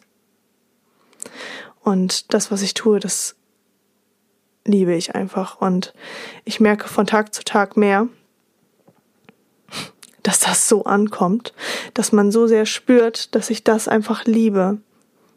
Und 1.81 2.35
das, 2.35 2.51
was 2.51 2.61
ich 2.61 2.75
tue, 2.75 2.99
das 2.99 3.35
liebe 4.65 4.93
ich 4.95 5.15
einfach. 5.15 5.61
Und 5.61 5.93
ich 6.45 6.59
merke 6.59 6.87
von 6.87 7.05
Tag 7.05 7.33
zu 7.33 7.43
Tag 7.43 7.77
mehr, 7.77 8.07
dass 10.23 10.39
das 10.39 10.67
so 10.67 10.83
ankommt, 10.83 11.53
dass 11.93 12.11
man 12.11 12.31
so 12.31 12.47
sehr 12.47 12.65
spürt, 12.65 13.33
dass 13.35 13.49
ich 13.49 13.63
das 13.63 13.87
einfach 13.87 14.25
liebe. 14.25 14.77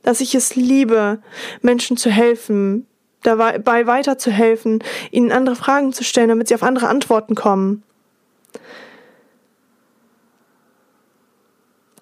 Dass 0.02 0.20
ich 0.20 0.34
es 0.34 0.56
liebe, 0.56 1.22
Menschen 1.60 1.96
zu 1.96 2.10
helfen, 2.10 2.86
dabei 3.22 3.86
weiterzuhelfen, 3.86 4.82
ihnen 5.10 5.30
andere 5.30 5.56
Fragen 5.56 5.92
zu 5.92 6.02
stellen, 6.02 6.28
damit 6.28 6.48
sie 6.48 6.54
auf 6.54 6.62
andere 6.62 6.88
Antworten 6.88 7.34
kommen. 7.34 7.84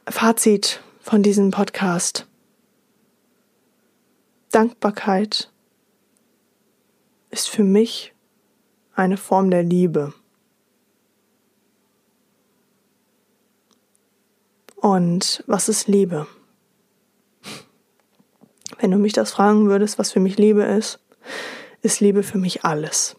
Fazit 0.09 0.80
von 1.00 1.22
diesem 1.22 1.50
Podcast. 1.50 2.26
Dankbarkeit 4.50 5.50
ist 7.30 7.48
für 7.48 7.64
mich 7.64 8.12
eine 8.94 9.16
Form 9.16 9.50
der 9.50 9.62
Liebe. 9.62 10.12
Und 14.76 15.44
was 15.46 15.68
ist 15.68 15.88
Liebe? 15.88 16.26
Wenn 18.78 18.90
du 18.90 18.96
mich 18.96 19.12
das 19.12 19.32
fragen 19.32 19.68
würdest, 19.68 19.98
was 19.98 20.12
für 20.12 20.20
mich 20.20 20.38
Liebe 20.38 20.62
ist, 20.62 21.00
ist 21.82 22.00
Liebe 22.00 22.22
für 22.22 22.38
mich 22.38 22.64
alles. 22.64 23.16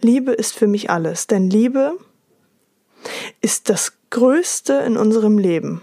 Liebe 0.00 0.32
ist 0.32 0.54
für 0.54 0.66
mich 0.66 0.90
alles, 0.90 1.26
denn 1.26 1.48
Liebe 1.48 1.96
ist 3.40 3.68
das 3.68 3.92
Größte 4.10 4.74
in 4.74 4.96
unserem 4.96 5.38
Leben. 5.38 5.82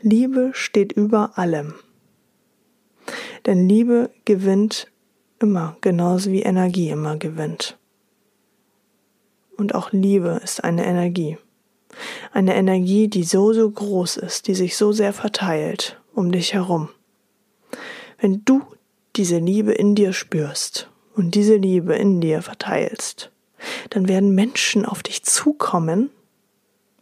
Liebe 0.00 0.50
steht 0.54 0.92
über 0.92 1.36
allem. 1.36 1.74
Denn 3.48 3.66
Liebe 3.66 4.10
gewinnt 4.26 4.88
immer, 5.38 5.78
genauso 5.80 6.30
wie 6.30 6.42
Energie 6.42 6.90
immer 6.90 7.16
gewinnt. 7.16 7.78
Und 9.56 9.74
auch 9.74 9.90
Liebe 9.90 10.38
ist 10.44 10.62
eine 10.62 10.84
Energie. 10.84 11.38
Eine 12.30 12.54
Energie, 12.56 13.08
die 13.08 13.24
so, 13.24 13.54
so 13.54 13.70
groß 13.70 14.18
ist, 14.18 14.48
die 14.48 14.54
sich 14.54 14.76
so 14.76 14.92
sehr 14.92 15.14
verteilt 15.14 15.98
um 16.14 16.30
dich 16.30 16.52
herum. 16.52 16.90
Wenn 18.18 18.44
du 18.44 18.60
diese 19.16 19.38
Liebe 19.38 19.72
in 19.72 19.94
dir 19.94 20.12
spürst 20.12 20.90
und 21.14 21.34
diese 21.34 21.56
Liebe 21.56 21.94
in 21.94 22.20
dir 22.20 22.42
verteilst, 22.42 23.30
dann 23.88 24.08
werden 24.08 24.34
Menschen 24.34 24.84
auf 24.84 25.02
dich 25.02 25.22
zukommen, 25.22 26.10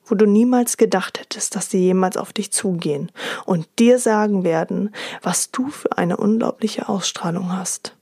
wo 0.07 0.15
du 0.15 0.27
niemals 0.27 0.77
gedacht 0.77 1.21
hättest, 1.21 1.57
dass 1.57 1.71
sie 1.71 1.79
jemals 1.79 2.17
auf 2.17 2.33
dich 2.33 2.53
zugehen 2.53 3.11
und 3.45 3.69
dir 3.79 3.99
sagen 3.99 4.45
werden, 4.45 4.95
was 5.23 5.51
du 5.51 5.69
für 5.69 5.99
eine 5.99 6.17
unglaubliche 6.17 6.89
Ausstrahlung 6.89 7.53
hast. 7.53 7.95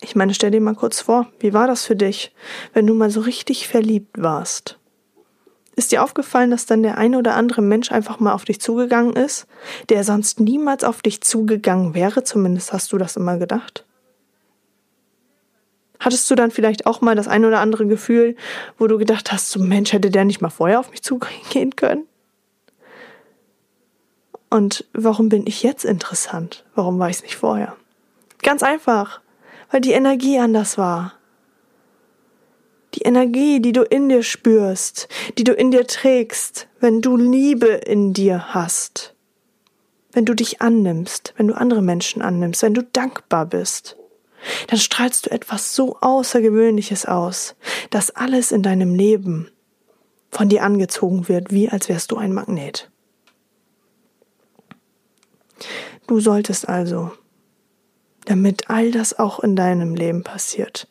Ich 0.00 0.14
meine, 0.14 0.34
stell 0.34 0.50
dir 0.50 0.60
mal 0.60 0.74
kurz 0.74 1.00
vor, 1.00 1.26
wie 1.40 1.52
war 1.52 1.66
das 1.66 1.84
für 1.84 1.96
dich, 1.96 2.32
wenn 2.74 2.86
du 2.86 2.94
mal 2.94 3.10
so 3.10 3.20
richtig 3.20 3.66
verliebt 3.66 4.22
warst? 4.22 4.78
Ist 5.74 5.92
dir 5.92 6.02
aufgefallen, 6.02 6.50
dass 6.50 6.66
dann 6.66 6.82
der 6.82 6.96
eine 6.96 7.18
oder 7.18 7.34
andere 7.34 7.60
Mensch 7.60 7.92
einfach 7.92 8.20
mal 8.20 8.32
auf 8.32 8.44
dich 8.44 8.60
zugegangen 8.60 9.14
ist, 9.14 9.46
der 9.88 10.04
sonst 10.04 10.40
niemals 10.40 10.84
auf 10.84 11.02
dich 11.02 11.22
zugegangen 11.22 11.94
wäre? 11.94 12.24
Zumindest 12.24 12.72
hast 12.72 12.92
du 12.92 12.98
das 12.98 13.16
immer 13.16 13.36
gedacht. 13.36 13.85
Hattest 16.00 16.30
du 16.30 16.34
dann 16.34 16.50
vielleicht 16.50 16.86
auch 16.86 17.00
mal 17.00 17.14
das 17.14 17.28
ein 17.28 17.44
oder 17.44 17.60
andere 17.60 17.86
Gefühl, 17.86 18.36
wo 18.78 18.86
du 18.86 18.98
gedacht 18.98 19.32
hast, 19.32 19.50
so 19.50 19.60
Mensch, 19.60 19.92
hätte 19.92 20.10
der 20.10 20.24
nicht 20.24 20.40
mal 20.40 20.50
vorher 20.50 20.80
auf 20.80 20.90
mich 20.90 21.02
zugehen 21.02 21.74
können? 21.76 22.06
Und 24.50 24.84
warum 24.92 25.28
bin 25.28 25.46
ich 25.46 25.62
jetzt 25.62 25.84
interessant? 25.84 26.64
Warum 26.74 26.98
war 26.98 27.10
ich 27.10 27.16
es 27.16 27.22
nicht 27.22 27.36
vorher? 27.36 27.76
Ganz 28.42 28.62
einfach, 28.62 29.20
weil 29.70 29.80
die 29.80 29.92
Energie 29.92 30.38
anders 30.38 30.78
war. 30.78 31.14
Die 32.94 33.02
Energie, 33.02 33.60
die 33.60 33.72
du 33.72 33.82
in 33.82 34.08
dir 34.08 34.22
spürst, 34.22 35.08
die 35.36 35.44
du 35.44 35.52
in 35.52 35.70
dir 35.70 35.86
trägst, 35.86 36.68
wenn 36.80 37.02
du 37.02 37.16
Liebe 37.16 37.66
in 37.66 38.12
dir 38.12 38.54
hast, 38.54 39.14
wenn 40.12 40.24
du 40.24 40.32
dich 40.32 40.62
annimmst, 40.62 41.34
wenn 41.36 41.48
du 41.48 41.54
andere 41.54 41.82
Menschen 41.82 42.22
annimmst, 42.22 42.62
wenn 42.62 42.72
du 42.72 42.82
dankbar 42.82 43.44
bist, 43.44 43.96
dann 44.68 44.78
strahlst 44.78 45.26
du 45.26 45.30
etwas 45.30 45.74
so 45.74 45.98
Außergewöhnliches 46.00 47.06
aus, 47.06 47.56
dass 47.90 48.10
alles 48.10 48.52
in 48.52 48.62
deinem 48.62 48.94
Leben 48.94 49.50
von 50.30 50.48
dir 50.48 50.62
angezogen 50.62 51.28
wird, 51.28 51.50
wie 51.50 51.68
als 51.68 51.88
wärst 51.88 52.12
du 52.12 52.16
ein 52.16 52.32
Magnet. 52.32 52.90
Du 56.06 56.20
solltest 56.20 56.68
also, 56.68 57.12
damit 58.26 58.68
all 58.68 58.90
das 58.90 59.18
auch 59.18 59.40
in 59.40 59.56
deinem 59.56 59.94
Leben 59.94 60.22
passiert. 60.22 60.88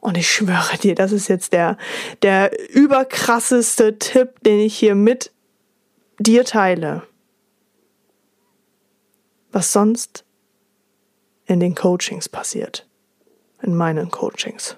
Und 0.00 0.16
ich 0.16 0.30
schwöre 0.30 0.78
dir, 0.78 0.94
das 0.94 1.12
ist 1.12 1.28
jetzt 1.28 1.52
der, 1.52 1.76
der 2.22 2.70
überkrasseste 2.70 3.98
Tipp, 3.98 4.40
den 4.42 4.60
ich 4.60 4.78
hier 4.78 4.94
mit 4.94 5.32
dir 6.18 6.44
teile. 6.44 7.02
Was 9.50 9.72
sonst 9.72 10.25
in 11.46 11.60
den 11.60 11.74
Coachings 11.74 12.28
passiert. 12.28 12.86
In 13.62 13.74
meinen 13.74 14.10
Coachings. 14.10 14.76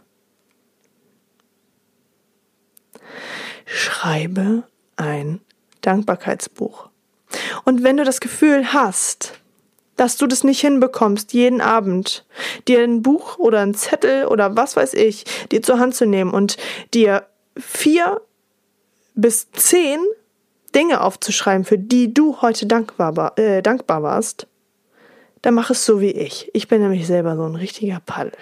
Schreibe 3.64 4.64
ein 4.96 5.40
Dankbarkeitsbuch. 5.81 6.88
Und 7.64 7.83
wenn 7.83 7.96
du 7.96 8.04
das 8.04 8.20
Gefühl 8.20 8.72
hast, 8.72 9.38
dass 9.96 10.16
du 10.16 10.26
das 10.26 10.44
nicht 10.44 10.61
hinbekommst, 10.61 11.33
jeden 11.33 11.61
Abend 11.61 12.24
dir 12.66 12.83
ein 12.83 13.02
Buch 13.02 13.38
oder 13.38 13.61
ein 13.61 13.74
Zettel 13.74 14.26
oder 14.26 14.57
was 14.57 14.76
weiß 14.76 14.94
ich, 14.94 15.24
dir 15.50 15.62
zur 15.62 15.78
Hand 15.78 15.94
zu 15.94 16.07
nehmen 16.07 16.31
und 16.31 16.57
dir 16.94 17.26
vier 17.57 18.22
bis 19.14 19.50
zehn 19.50 20.00
Dinge 20.74 21.00
aufzuschreiben, 21.00 21.64
für 21.64 21.78
die 21.78 22.14
du 22.14 22.40
heute 22.40 22.66
dankbar, 22.66 23.37
äh, 23.38 23.62
dankbar 23.62 24.02
warst, 24.02 24.46
dann 25.42 25.55
mach 25.55 25.70
es 25.70 25.85
so 25.85 26.01
wie 26.01 26.11
ich. 26.11 26.51
Ich 26.53 26.68
bin 26.68 26.83
nämlich 26.83 27.07
selber 27.07 27.37
so 27.37 27.44
ein 27.44 27.55
richtiger 27.55 28.01
Paddel. 28.05 28.33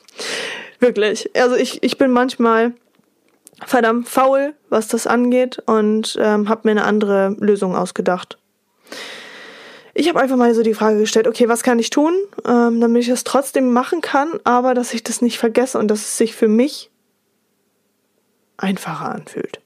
Wirklich. 0.78 1.30
Also 1.36 1.56
ich, 1.56 1.82
ich 1.82 1.98
bin 1.98 2.10
manchmal 2.10 2.72
verdammt 3.64 4.08
faul, 4.08 4.54
was 4.68 4.88
das 4.88 5.06
angeht 5.06 5.58
und 5.66 6.18
ähm, 6.20 6.48
habe 6.48 6.62
mir 6.64 6.72
eine 6.72 6.84
andere 6.84 7.36
Lösung 7.38 7.76
ausgedacht. 7.76 8.38
Ich 9.94 10.08
habe 10.08 10.20
einfach 10.20 10.36
mal 10.36 10.54
so 10.54 10.62
die 10.62 10.74
Frage 10.74 10.98
gestellt, 10.98 11.28
okay, 11.28 11.48
was 11.48 11.62
kann 11.62 11.78
ich 11.78 11.90
tun, 11.90 12.14
ähm, 12.46 12.80
damit 12.80 13.02
ich 13.02 13.08
das 13.08 13.24
trotzdem 13.24 13.72
machen 13.72 14.00
kann, 14.00 14.40
aber 14.44 14.74
dass 14.74 14.94
ich 14.94 15.02
das 15.02 15.20
nicht 15.20 15.38
vergesse 15.38 15.78
und 15.78 15.88
dass 15.88 16.00
es 16.00 16.16
sich 16.16 16.34
für 16.34 16.48
mich 16.48 16.90
einfacher 18.56 19.10
anfühlt. 19.14 19.60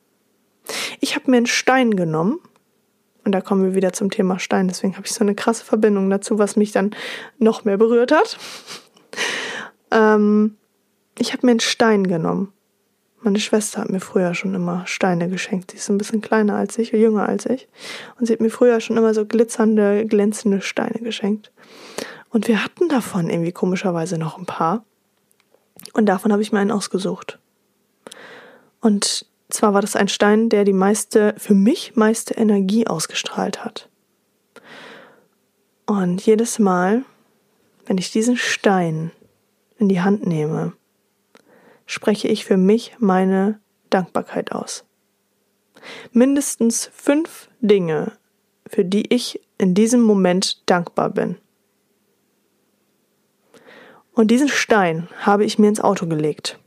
Ich 1.01 1.15
habe 1.15 1.31
mir 1.31 1.37
einen 1.37 1.47
Stein 1.47 1.97
genommen 1.97 2.41
und 3.27 3.33
da 3.33 3.43
kommen 3.43 3.65
wir 3.65 3.75
wieder 3.75 3.93
zum 3.93 4.11
Thema 4.11 4.39
Stein, 4.39 4.69
deswegen 4.69 4.97
habe 4.97 5.07
ich 5.07 5.13
so 5.13 5.23
eine 5.23 5.35
krasse 5.35 5.65
Verbindung 5.65 6.09
dazu, 6.09 6.39
was 6.39 6.57
mich 6.57 6.73
dann 6.73 6.97
noch 7.39 7.65
mehr 7.65 7.77
berührt 7.77 8.13
hat. 8.13 8.39
ähm, 9.91 10.57
ich 11.19 11.35
habe 11.35 11.45
mir 11.45 11.51
einen 11.51 11.61
Stein 11.61 12.07
genommen 12.07 12.53
meine 13.27 13.41
Schwester 13.41 13.81
hat 13.81 13.91
mir 13.91 13.99
früher 13.99 14.35
schon 14.35 14.55
immer 14.55 14.87
Steine 14.87 15.29
geschenkt. 15.29 15.73
Sie 15.73 15.79
ist 15.79 15.89
ein 15.89 15.99
bisschen 15.99 16.21
kleiner 16.21 16.55
als 16.55 16.79
ich, 16.79 16.93
jünger 16.93 17.29
als 17.29 17.45
ich. 17.47 17.67
Und 18.21 18.27
sie 18.27 18.33
hat 18.33 18.41
mir 18.41 18.51
früher 18.51 18.79
schon 18.81 18.97
immer 18.97 19.15
so 19.15 19.27
glitzernde, 19.27 20.07
glänzende 20.07 20.61
Steine 20.61 21.01
geschenkt. 21.01 21.51
Und 22.31 22.47
wir 22.47 22.63
hatten 22.63 22.89
davon 22.89 23.29
irgendwie 23.29 23.51
komischerweise 23.51 24.17
noch 24.17 24.39
ein 24.39 24.47
paar. 24.47 24.85
Und 25.93 26.07
davon 26.07 26.33
habe 26.33 26.41
ich 26.41 26.53
mir 26.53 26.61
einen 26.61 26.71
ausgesucht. 26.71 27.41
Und 28.81 29.27
zwar 29.49 29.75
war 29.75 29.81
das 29.81 29.97
ein 29.97 30.09
Stein, 30.09 30.49
der 30.49 30.65
die 30.65 30.73
meiste, 30.73 31.35
für 31.39 31.55
mich 31.55 31.97
meiste 31.97 32.35
Energie 32.35 32.87
ausgestrahlt 32.87 33.65
hat. 33.65 33.89
Und 35.87 36.25
jedes 36.27 36.59
Mal, 36.59 37.05
wenn 37.87 37.99
ich 37.99 38.11
diesen 38.11 38.37
Stein 38.37 39.13
in 39.79 39.89
die 39.89 40.01
Hand 40.01 40.27
nehme, 40.27 40.73
spreche 41.87 42.27
ich 42.29 42.45
für 42.45 42.57
mich 42.57 42.97
meine 42.99 43.61
Dankbarkeit 43.91 44.51
aus. 44.51 44.85
Mindestens 46.13 46.91
fünf 46.93 47.49
Dinge, 47.61 48.13
für 48.67 48.85
die 48.85 49.15
ich 49.15 49.41
in 49.59 49.75
diesem 49.75 50.03
Moment 50.03 50.69
dankbar 50.69 51.11
bin. 51.11 51.37
Und 54.13 54.31
diesen 54.31 54.49
Stein 54.49 55.09
habe 55.21 55.45
ich 55.45 55.59
mir 55.59 55.69
ins 55.69 55.81
Auto 55.81 56.07
gelegt, 56.07 56.59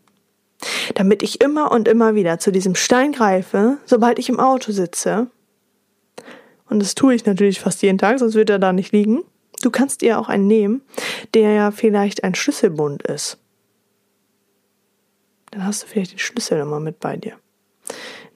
damit 0.96 1.24
ich 1.24 1.42
immer 1.42 1.72
und 1.72 1.88
immer 1.88 2.16
wieder 2.16 2.40
zu 2.40 2.52
diesem 2.52 2.76
Stein 2.76 3.12
greife, 3.12 3.78
sobald 3.86 4.20
ich 4.20 4.30
im 4.30 4.40
Auto 4.40 4.72
sitze. 4.72 5.28
Und 6.70 6.80
das 6.80 6.96
tue 6.96 7.16
ich 7.16 7.26
natürlich 7.26 7.60
fast 7.60 7.82
jeden 7.82 7.98
Tag, 7.98 8.20
sonst 8.20 8.36
wird 8.36 8.50
er 8.50 8.60
da 8.60 8.74
nicht 8.74 8.92
liegen. 8.92 9.24
Du 9.62 9.72
kannst 9.72 10.02
dir 10.02 10.20
auch 10.20 10.30
einen 10.30 10.48
nehmen, 10.48 10.82
der 11.34 11.52
ja 11.52 11.72
vielleicht 11.72 12.24
ein 12.24 12.36
Schlüsselbund 12.36 13.04
ist. 13.04 13.38
Dann 15.52 15.66
hast 15.66 15.84
du 15.84 15.88
vielleicht 15.88 16.12
den 16.12 16.20
Schlüssel 16.20 16.60
immer 16.60 16.80
mit 16.80 17.00
bei 17.00 17.18
dir. 17.18 17.34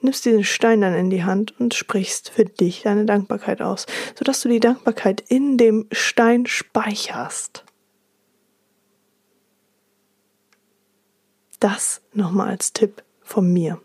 Nimmst 0.00 0.24
diesen 0.26 0.44
Stein 0.44 0.82
dann 0.82 0.94
in 0.94 1.08
die 1.08 1.24
Hand 1.24 1.58
und 1.58 1.72
sprichst 1.72 2.28
für 2.28 2.44
dich 2.44 2.82
deine 2.82 3.06
Dankbarkeit 3.06 3.62
aus, 3.62 3.86
sodass 4.18 4.42
du 4.42 4.48
die 4.48 4.60
Dankbarkeit 4.60 5.22
in 5.28 5.56
dem 5.56 5.86
Stein 5.92 6.44
speicherst. 6.46 7.64
Das 11.64 12.02
nochmal 12.12 12.50
als 12.50 12.74
Tipp 12.74 13.02
von 13.22 13.50
mir. 13.50 13.80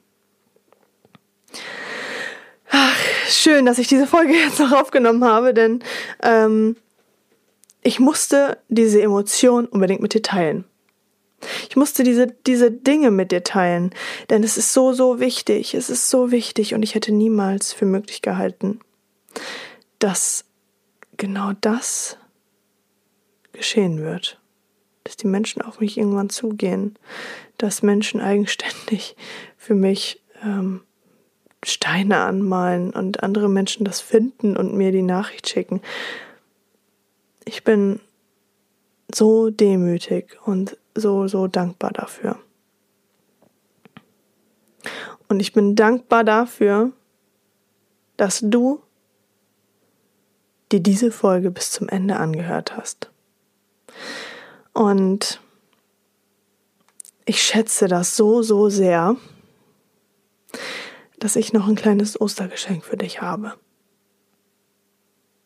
Ach, 2.70 3.00
schön, 3.30 3.65
dass 3.65 3.80
ich 3.80 3.88
diese 3.88 4.06
Folge 4.06 4.34
jetzt 4.46 4.60
noch 4.60 4.74
aufgenommen 4.74 5.24
habe, 5.24 5.54
denn 5.54 5.82
ähm, 6.22 6.76
ich 7.82 8.02
musste 8.02 8.58
diese 8.68 9.02
Emotion 9.02 9.65
unbedingt 9.65 10.02
mit 10.02 10.13
dir 10.13 10.22
teilen. 10.22 10.65
Ich 11.70 11.78
musste 11.78 12.04
diese, 12.04 12.28
diese 12.28 12.70
Dinge 12.70 13.12
mit 13.12 13.32
dir 13.32 13.46
teilen, 13.46 13.92
denn 14.30 14.44
es 14.44 14.58
ist 14.58 14.74
so, 14.74 14.92
so 14.92 15.22
wichtig, 15.22 15.74
es 15.74 15.89
ist 15.89 16.10
so 16.10 16.32
wichtig 16.32 16.74
und 16.74 16.84
ich 16.84 16.96
hätte 16.96 17.13
niemals 17.13 17.72
für 17.72 17.86
möglich 17.86 18.22
gehalten, 18.22 18.82
dass 20.00 20.44
genau 21.15 21.54
das 21.62 22.18
geschehen 23.54 24.00
wird. 24.04 24.38
Dass 25.06 25.15
die 25.15 25.28
Menschen 25.28 25.62
auf 25.62 25.80
mich 25.80 25.98
irgendwann 25.98 26.30
zugehen, 26.30 27.00
dass 27.60 27.84
Menschen 27.84 28.19
eigenständig 28.22 29.15
für 29.58 29.76
mich 29.76 30.22
ähm, 30.43 30.82
Steine 31.63 32.22
anmalen 32.22 32.91
und 32.91 33.22
andere 33.22 33.50
Menschen 33.50 33.86
das 33.86 34.02
finden 34.02 34.58
und 34.58 34.74
mir 34.74 34.91
die 34.91 35.04
Nachricht 35.04 35.48
schicken. 35.48 35.82
Ich 37.45 37.63
bin 37.63 38.00
so 39.13 39.50
demütig 39.50 40.38
und 40.45 40.78
so, 40.95 41.28
so 41.28 41.48
dankbar 41.48 41.91
dafür. 41.91 42.39
Und 45.28 45.41
ich 45.41 45.54
bin 45.54 45.76
dankbar 45.76 46.24
dafür, 46.24 46.91
dass 48.17 48.39
du 48.41 48.82
dir 50.72 50.80
diese 50.80 51.12
Folge 51.12 51.52
bis 51.52 51.72
zum 51.72 51.89
Ende 51.89 52.17
angehört 52.17 52.78
hast. 52.78 53.10
Und 54.74 55.41
ich 57.30 57.44
schätze 57.44 57.88
das 57.88 58.18
so, 58.18 58.42
so 58.42 58.70
sehr, 58.70 59.15
dass 61.20 61.36
ich 61.36 61.54
noch 61.54 61.68
ein 61.68 61.76
kleines 61.76 62.20
Ostergeschenk 62.20 62.84
für 62.84 62.98
dich 62.98 63.22
habe. 63.22 63.54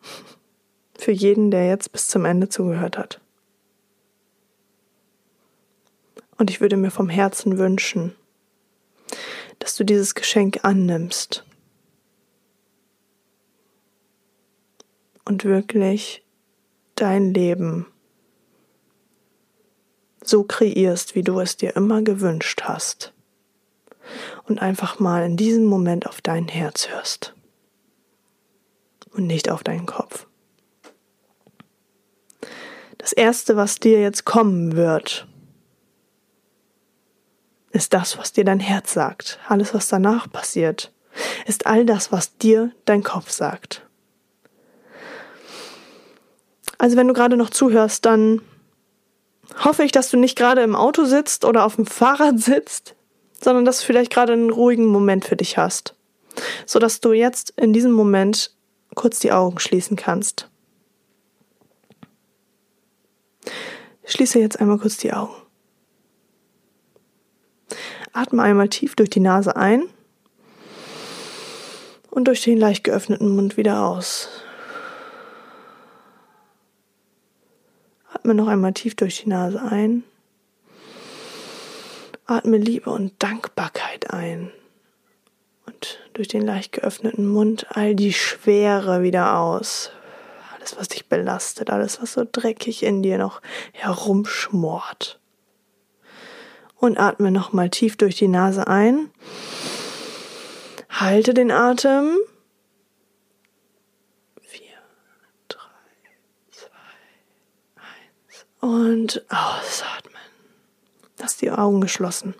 Für 0.97 1.11
jeden, 1.11 1.51
der 1.51 1.67
jetzt 1.67 1.91
bis 1.91 2.07
zum 2.07 2.23
Ende 2.23 2.47
zugehört 2.47 2.97
hat. 2.97 3.19
Und 6.37 6.49
ich 6.49 6.61
würde 6.61 6.77
mir 6.77 6.91
vom 6.91 7.09
Herzen 7.09 7.57
wünschen, 7.57 8.15
dass 9.59 9.75
du 9.75 9.83
dieses 9.83 10.15
Geschenk 10.15 10.63
annimmst 10.63 11.45
und 15.25 15.43
wirklich 15.43 16.23
dein 16.95 17.33
Leben 17.33 17.92
so 20.27 20.43
kreierst, 20.43 21.15
wie 21.15 21.23
du 21.23 21.39
es 21.39 21.57
dir 21.57 21.75
immer 21.75 22.01
gewünscht 22.01 22.63
hast. 22.63 23.13
Und 24.45 24.61
einfach 24.61 24.99
mal 24.99 25.23
in 25.23 25.37
diesem 25.37 25.65
Moment 25.65 26.07
auf 26.07 26.21
dein 26.21 26.47
Herz 26.47 26.89
hörst. 26.89 27.33
Und 29.11 29.27
nicht 29.27 29.49
auf 29.49 29.63
deinen 29.63 29.85
Kopf. 29.85 30.27
Das 32.97 33.13
Erste, 33.13 33.55
was 33.55 33.79
dir 33.79 34.01
jetzt 34.01 34.25
kommen 34.25 34.75
wird, 34.75 35.27
ist 37.71 37.93
das, 37.93 38.17
was 38.17 38.31
dir 38.31 38.45
dein 38.45 38.59
Herz 38.59 38.93
sagt. 38.93 39.39
Alles, 39.47 39.73
was 39.73 39.87
danach 39.87 40.31
passiert, 40.31 40.91
ist 41.45 41.65
all 41.65 41.85
das, 41.85 42.11
was 42.11 42.37
dir 42.37 42.71
dein 42.85 43.03
Kopf 43.03 43.31
sagt. 43.31 43.85
Also 46.77 46.97
wenn 46.97 47.07
du 47.07 47.13
gerade 47.13 47.37
noch 47.37 47.49
zuhörst, 47.49 48.05
dann 48.05 48.41
hoffe 49.63 49.83
ich, 49.83 49.91
dass 49.91 50.09
du 50.09 50.17
nicht 50.17 50.37
gerade 50.37 50.61
im 50.61 50.75
Auto 50.75 51.05
sitzt 51.05 51.45
oder 51.45 51.65
auf 51.65 51.75
dem 51.75 51.85
Fahrrad 51.85 52.39
sitzt, 52.41 52.95
sondern 53.41 53.65
dass 53.65 53.79
du 53.79 53.85
vielleicht 53.85 54.11
gerade 54.11 54.33
einen 54.33 54.49
ruhigen 54.49 54.85
Moment 54.85 55.25
für 55.25 55.35
dich 55.35 55.57
hast, 55.57 55.95
so 56.65 56.79
dass 56.79 57.01
du 57.01 57.13
jetzt 57.13 57.51
in 57.51 57.73
diesem 57.73 57.91
Moment 57.91 58.51
kurz 58.95 59.19
die 59.19 59.31
Augen 59.31 59.59
schließen 59.59 59.97
kannst. 59.97 60.49
Schließe 64.05 64.39
jetzt 64.39 64.59
einmal 64.59 64.77
kurz 64.77 64.97
die 64.97 65.13
Augen. 65.13 65.33
Atme 68.11 68.43
einmal 68.43 68.69
tief 68.69 68.95
durch 68.95 69.09
die 69.09 69.19
Nase 69.19 69.55
ein 69.55 69.85
und 72.11 72.25
durch 72.25 72.43
den 72.43 72.57
leicht 72.57 72.83
geöffneten 72.83 73.35
Mund 73.35 73.57
wieder 73.57 73.85
aus. 73.85 74.29
Atme 78.13 78.33
noch 78.33 78.47
einmal 78.47 78.73
tief 78.73 78.95
durch 78.95 79.21
die 79.21 79.29
Nase 79.29 79.61
ein. 79.61 80.03
Atme 82.25 82.57
Liebe 82.57 82.89
und 82.89 83.13
Dankbarkeit 83.21 84.11
ein. 84.11 84.51
Und 85.65 85.99
durch 86.13 86.27
den 86.27 86.45
leicht 86.45 86.71
geöffneten 86.71 87.27
Mund 87.27 87.67
all 87.69 87.95
die 87.95 88.13
Schwere 88.13 89.01
wieder 89.01 89.37
aus. 89.37 89.91
Alles, 90.55 90.77
was 90.77 90.87
dich 90.89 91.07
belastet, 91.07 91.69
alles, 91.69 92.01
was 92.01 92.13
so 92.13 92.25
dreckig 92.29 92.83
in 92.83 93.01
dir 93.03 93.17
noch 93.17 93.41
herumschmort 93.71 95.19
und 96.83 96.99
atme 96.99 97.31
nochmal 97.31 97.69
tief 97.69 97.95
durch 97.95 98.15
die 98.17 98.27
Nase 98.27 98.67
ein. 98.67 99.09
Halte 100.89 101.33
den 101.33 101.49
Atem. 101.49 102.17
Vier, 104.41 104.77
drei, 105.47 105.59
zwei, 106.51 106.67
eins. 107.75 108.45
Und 108.63 109.25
ausatmen. 109.29 110.21
Lass 111.19 111.37
die 111.37 111.51
Augen 111.51 111.81
geschlossen. 111.81 112.33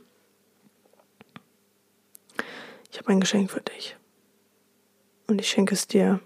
Ich 2.92 3.00
habe 3.00 3.10
ein 3.10 3.20
Geschenk 3.20 3.52
für 3.52 3.62
dich. 3.62 3.98
Und 5.28 5.40
ich 5.40 5.50
schenke 5.50 5.74
es 5.74 5.88
dir, 5.88 6.20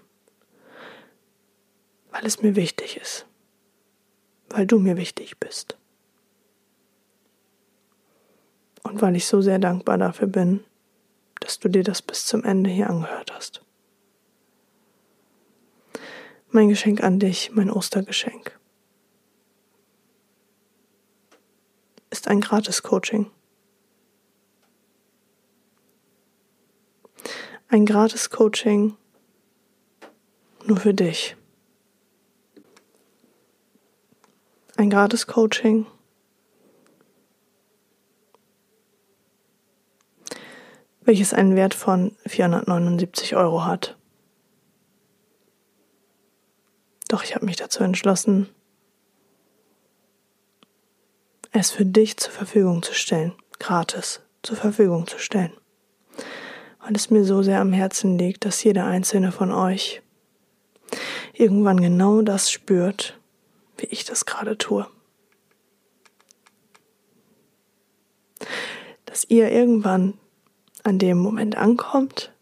weil 2.10 2.24
es 2.26 2.42
mir 2.42 2.54
wichtig 2.56 2.96
ist. 2.96 3.26
Weil 4.50 4.66
du 4.66 4.78
mir 4.78 4.96
wichtig 4.96 5.38
bist. 5.38 5.78
und 8.88 9.02
weil 9.02 9.16
ich 9.16 9.26
so 9.26 9.40
sehr 9.40 9.58
dankbar 9.58 9.98
dafür 9.98 10.26
bin, 10.26 10.64
dass 11.40 11.58
du 11.58 11.68
dir 11.68 11.84
das 11.84 12.02
bis 12.02 12.26
zum 12.26 12.44
Ende 12.44 12.70
hier 12.70 12.90
angehört 12.90 13.32
hast. 13.32 13.62
Mein 16.50 16.68
Geschenk 16.68 17.02
an 17.02 17.18
dich, 17.18 17.50
mein 17.52 17.70
Ostergeschenk, 17.70 18.57
ist 22.10 22.28
ein 22.28 22.40
Gratis-Coaching. 22.40 23.30
Ein 27.68 27.86
Gratis-Coaching 27.86 28.96
nur 30.64 30.76
für 30.78 30.94
dich. 30.94 31.36
Ein 34.76 34.90
Gratis-Coaching 34.90 35.86
welches 41.08 41.32
einen 41.32 41.56
Wert 41.56 41.72
von 41.72 42.14
479 42.26 43.34
Euro 43.34 43.64
hat. 43.64 43.96
Doch 47.08 47.24
ich 47.24 47.34
habe 47.34 47.46
mich 47.46 47.56
dazu 47.56 47.82
entschlossen, 47.82 48.50
es 51.52 51.70
für 51.70 51.84
dich 51.84 52.16
zur 52.16 52.32
Verfügung 52.32 52.82
zu 52.82 52.94
stellen, 52.94 53.32
gratis 53.58 54.20
zur 54.42 54.56
Verfügung 54.56 55.06
zu 55.06 55.18
stellen, 55.18 55.52
weil 56.80 56.94
es 56.94 57.10
mir 57.10 57.24
so 57.24 57.42
sehr 57.42 57.60
am 57.60 57.72
Herzen 57.72 58.18
liegt, 58.18 58.44
dass 58.44 58.62
jeder 58.62 58.86
einzelne 58.86 59.32
von 59.32 59.52
euch 59.52 60.02
irgendwann 61.32 61.80
genau 61.80 62.22
das 62.22 62.50
spürt, 62.50 63.18
wie 63.76 63.86
ich 63.86 64.04
das 64.04 64.26
gerade 64.26 64.58
tue. 64.58 64.86
Dass 69.06 69.24
ihr 69.28 69.50
irgendwann 69.50 70.14
an 70.84 70.98
dem 70.98 71.18
Moment 71.18 71.56
ankommt, 71.56 72.32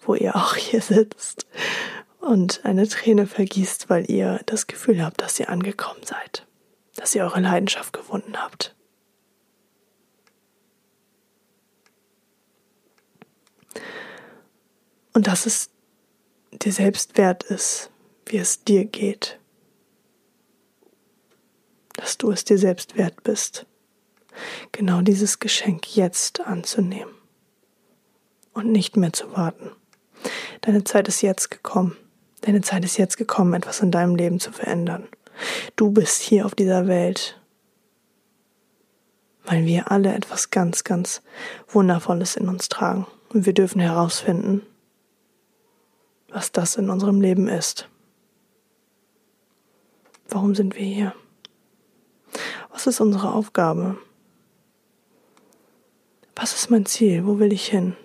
wo 0.00 0.14
ihr 0.14 0.36
auch 0.36 0.54
hier 0.54 0.80
sitzt 0.80 1.46
und 2.20 2.64
eine 2.64 2.88
Träne 2.88 3.26
vergießt, 3.26 3.90
weil 3.90 4.10
ihr 4.10 4.40
das 4.46 4.66
Gefühl 4.66 5.04
habt, 5.04 5.20
dass 5.20 5.38
ihr 5.38 5.48
angekommen 5.48 6.00
seid, 6.04 6.45
dass 6.96 7.14
ihr 7.14 7.24
eure 7.24 7.40
Leidenschaft 7.40 7.92
gefunden 7.92 8.36
habt. 8.36 8.74
Und 15.12 15.26
dass 15.26 15.46
es 15.46 15.70
dir 16.52 16.72
selbst 16.72 17.16
wert 17.16 17.42
ist, 17.44 17.90
wie 18.26 18.36
es 18.36 18.64
dir 18.64 18.84
geht. 18.84 19.38
Dass 21.94 22.18
du 22.18 22.30
es 22.30 22.44
dir 22.44 22.58
selbst 22.58 22.96
wert 22.96 23.22
bist 23.22 23.66
genau 24.72 25.00
dieses 25.00 25.38
Geschenk 25.38 25.96
jetzt 25.96 26.40
anzunehmen 26.40 27.14
und 28.52 28.70
nicht 28.70 28.96
mehr 28.96 29.12
zu 29.12 29.36
warten. 29.36 29.70
Deine 30.62 30.84
Zeit 30.84 31.08
ist 31.08 31.22
jetzt 31.22 31.50
gekommen. 31.50 31.96
Deine 32.42 32.60
Zeit 32.60 32.84
ist 32.84 32.96
jetzt 32.96 33.16
gekommen, 33.16 33.54
etwas 33.54 33.80
in 33.80 33.90
deinem 33.90 34.16
Leben 34.16 34.40
zu 34.40 34.52
verändern. 34.52 35.08
Du 35.76 35.90
bist 35.90 36.22
hier 36.22 36.46
auf 36.46 36.54
dieser 36.54 36.86
Welt, 36.86 37.40
weil 39.44 39.64
wir 39.64 39.90
alle 39.90 40.14
etwas 40.14 40.50
ganz, 40.50 40.84
ganz 40.84 41.22
Wundervolles 41.68 42.36
in 42.36 42.48
uns 42.48 42.68
tragen. 42.68 43.06
Und 43.32 43.46
wir 43.46 43.52
dürfen 43.52 43.80
herausfinden, 43.80 44.62
was 46.28 46.52
das 46.52 46.76
in 46.76 46.90
unserem 46.90 47.20
Leben 47.20 47.48
ist. 47.48 47.88
Warum 50.28 50.54
sind 50.54 50.76
wir 50.76 50.84
hier? 50.84 51.14
Was 52.70 52.86
ist 52.86 53.00
unsere 53.00 53.32
Aufgabe? 53.32 53.96
Was 56.34 56.54
ist 56.54 56.70
mein 56.70 56.84
Ziel? 56.84 57.24
Wo 57.26 57.38
will 57.38 57.52
ich 57.52 57.66
hin? 57.68 57.96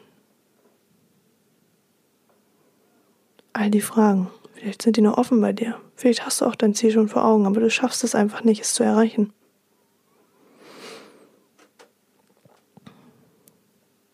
All 3.54 3.70
die 3.70 3.82
Fragen. 3.82 4.30
Vielleicht 4.62 4.84
sind 4.84 4.96
die 4.96 5.02
noch 5.02 5.18
offen 5.18 5.42
bei 5.42 5.54
dir. 5.54 5.82
Vielleicht 5.96 6.24
hast 6.24 6.40
du 6.40 6.46
auch 6.46 6.54
dein 6.54 6.76
Ziel 6.76 6.92
schon 6.92 7.10
vor 7.10 7.26
Augen, 7.26 7.48
aber 7.48 7.60
du 7.60 7.70
schaffst 7.72 8.04
es 8.04 8.14
einfach 8.14 8.44
nicht, 8.44 8.62
es 8.62 8.76
zu 8.76 8.84
erreichen. 8.84 9.34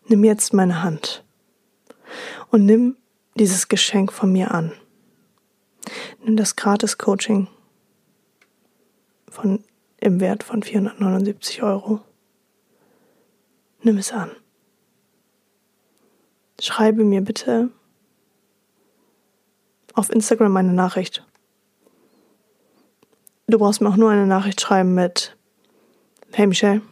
Nimm 0.06 0.24
jetzt 0.24 0.54
meine 0.54 0.82
Hand 0.82 1.22
und 2.50 2.64
nimm 2.64 2.96
dieses 3.34 3.68
Geschenk 3.68 4.10
von 4.10 4.32
mir 4.32 4.52
an. 4.52 4.72
Nimm 6.24 6.38
das 6.38 6.56
Gratis-Coaching 6.56 7.48
von, 9.28 9.62
im 10.00 10.18
Wert 10.18 10.44
von 10.44 10.62
479 10.62 11.62
Euro 11.62 12.00
Nimm 13.82 13.98
es 13.98 14.12
an. 14.12 14.30
Schreibe 16.58 17.04
mir 17.04 17.20
bitte 17.20 17.70
auf 19.98 20.10
Instagram 20.10 20.56
eine 20.56 20.72
Nachricht. 20.72 21.26
Du 23.48 23.58
brauchst 23.58 23.80
mir 23.80 23.88
auch 23.88 23.96
nur 23.96 24.10
eine 24.10 24.26
Nachricht 24.26 24.60
schreiben 24.60 24.94
mit 24.94 25.36
Hey 26.32 26.46
Michelle, 26.46 26.82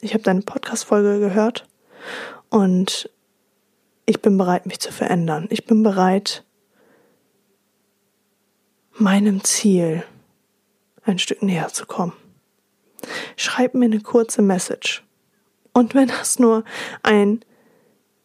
ich 0.00 0.14
habe 0.14 0.22
deine 0.22 0.40
Podcast-Folge 0.40 1.18
gehört 1.18 1.68
und 2.48 3.10
ich 4.06 4.22
bin 4.22 4.38
bereit, 4.38 4.64
mich 4.66 4.80
zu 4.80 4.92
verändern. 4.92 5.48
Ich 5.50 5.66
bin 5.66 5.82
bereit, 5.82 6.44
meinem 8.92 9.44
Ziel 9.44 10.04
ein 11.04 11.18
Stück 11.18 11.42
näher 11.42 11.68
zu 11.68 11.84
kommen. 11.84 12.14
Schreib 13.36 13.74
mir 13.74 13.86
eine 13.86 14.00
kurze 14.00 14.40
Message. 14.40 15.04
Und 15.72 15.94
wenn 15.94 16.08
das 16.08 16.38
nur 16.38 16.64
ein 17.02 17.44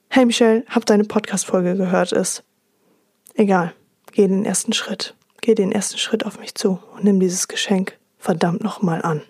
Hey 0.08 0.26
Michelle, 0.26 0.63
hab 0.70 0.86
deine 0.86 1.04
Podcast-Folge 1.04 1.76
gehört 1.76 2.12
ist. 2.12 2.44
Egal. 3.34 3.74
Geh 4.12 4.28
den 4.28 4.45
ersten 4.45 4.74
Schritt. 4.74 5.15
Geh 5.41 5.56
den 5.56 5.71
ersten 5.71 5.97
Schritt 5.97 6.26
auf 6.26 6.39
mich 6.39 6.56
zu 6.56 6.80
und 6.93 7.04
nimm 7.04 7.19
dieses 7.19 7.47
Geschenk 7.47 7.97
verdammt 8.17 8.63
nochmal 8.63 9.02
an. 9.02 9.21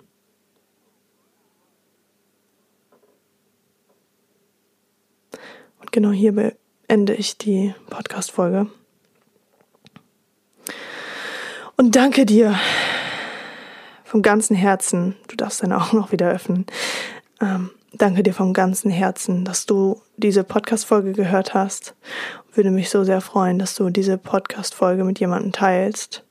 Und 5.79 5.91
genau 5.91 6.11
hier 6.11 6.33
beende 6.33 7.13
ich 7.13 7.37
die 7.37 7.73
Podcast-Folge. 7.89 8.67
Und 11.77 11.95
danke 11.95 12.25
dir 12.25 12.59
vom 14.03 14.21
ganzen 14.21 14.55
Herzen. 14.55 15.15
Du 15.29 15.35
darfst 15.35 15.63
deine 15.63 15.81
Augen 15.81 15.99
auch 15.99 16.11
wieder 16.11 16.29
öffnen. 16.29 16.65
Ähm, 17.39 17.71
danke 17.93 18.23
dir 18.23 18.33
vom 18.33 18.53
ganzen 18.53 18.91
Herzen, 18.91 19.45
dass 19.45 19.65
du 19.65 20.01
diese 20.17 20.43
Podcast-Folge 20.43 21.13
gehört 21.13 21.53
hast. 21.53 21.95
Würde 22.53 22.71
mich 22.71 22.89
so 22.89 23.03
sehr 23.03 23.21
freuen, 23.21 23.59
dass 23.59 23.75
du 23.75 23.89
diese 23.89 24.17
Podcast-Folge 24.17 25.03
mit 25.03 25.19
jemandem 25.19 25.51
teilst, 25.51 26.23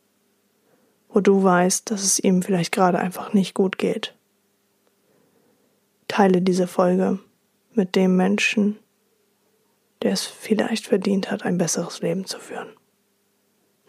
wo 1.08 1.20
du 1.20 1.42
weißt, 1.42 1.90
dass 1.90 2.02
es 2.02 2.18
ihm 2.18 2.42
vielleicht 2.42 2.72
gerade 2.72 2.98
einfach 2.98 3.32
nicht 3.32 3.54
gut 3.54 3.78
geht. 3.78 4.14
Teile 6.08 6.42
diese 6.42 6.66
Folge 6.66 7.18
mit 7.72 7.94
dem 7.94 8.16
Menschen, 8.16 8.78
der 10.02 10.12
es 10.12 10.24
vielleicht 10.26 10.86
verdient 10.86 11.30
hat, 11.30 11.44
ein 11.44 11.58
besseres 11.58 12.00
Leben 12.00 12.24
zu 12.24 12.38
führen. 12.38 12.68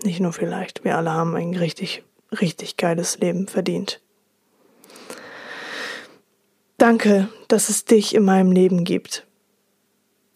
Nicht 0.04 0.20
nur 0.20 0.34
vielleicht, 0.34 0.84
wir 0.84 0.98
alle 0.98 1.12
haben 1.12 1.36
ein 1.36 1.56
richtig, 1.56 2.04
richtig 2.40 2.78
geiles 2.78 3.20
Leben 3.20 3.48
verdient. 3.48 4.02
Danke, 6.82 7.30
dass 7.48 7.70
es 7.70 7.86
dich 7.86 8.16
in 8.16 8.26
meinem 8.26 8.52
Leben 8.52 8.86
gibt. 8.86 9.28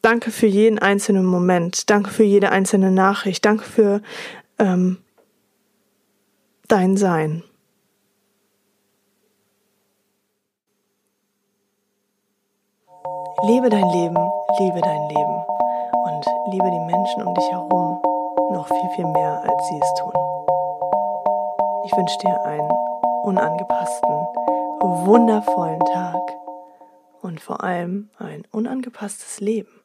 Danke 0.04 0.30
für 0.30 0.46
jeden 0.46 0.78
einzelnen 0.78 1.26
Moment. 1.26 1.90
Danke 1.90 2.12
für 2.12 2.22
jede 2.22 2.52
einzelne 2.52 2.92
Nachricht. 2.92 3.44
Danke 3.44 3.64
für 3.64 4.04
ähm, 4.60 5.00
dein 6.68 6.98
Sein. 6.98 7.42
Lebe 13.48 13.70
dein 13.72 13.90
Leben, 13.90 14.30
liebe 14.60 14.82
dein 14.82 15.10
Leben 15.10 15.44
und 16.06 16.26
liebe 16.52 16.70
die 16.70 16.94
Menschen 16.94 17.24
um 17.24 17.34
dich 17.34 17.50
herum 17.50 18.00
noch 18.52 18.68
viel, 18.68 18.90
viel 18.96 19.08
mehr, 19.08 19.42
als 19.42 19.68
sie 19.68 19.80
es 19.82 19.94
tun. 19.96 20.14
Ich 21.86 21.98
wünsche 21.98 22.20
dir 22.20 22.40
einen 22.46 22.70
unangepassten, 23.24 24.25
wundervollen 25.04 25.82
Tag 25.94 26.22
und 27.22 27.42
vor 27.42 27.64
allem 27.64 28.10
ein 28.18 28.44
unangepasstes 28.52 29.42
Leben. 29.42 29.82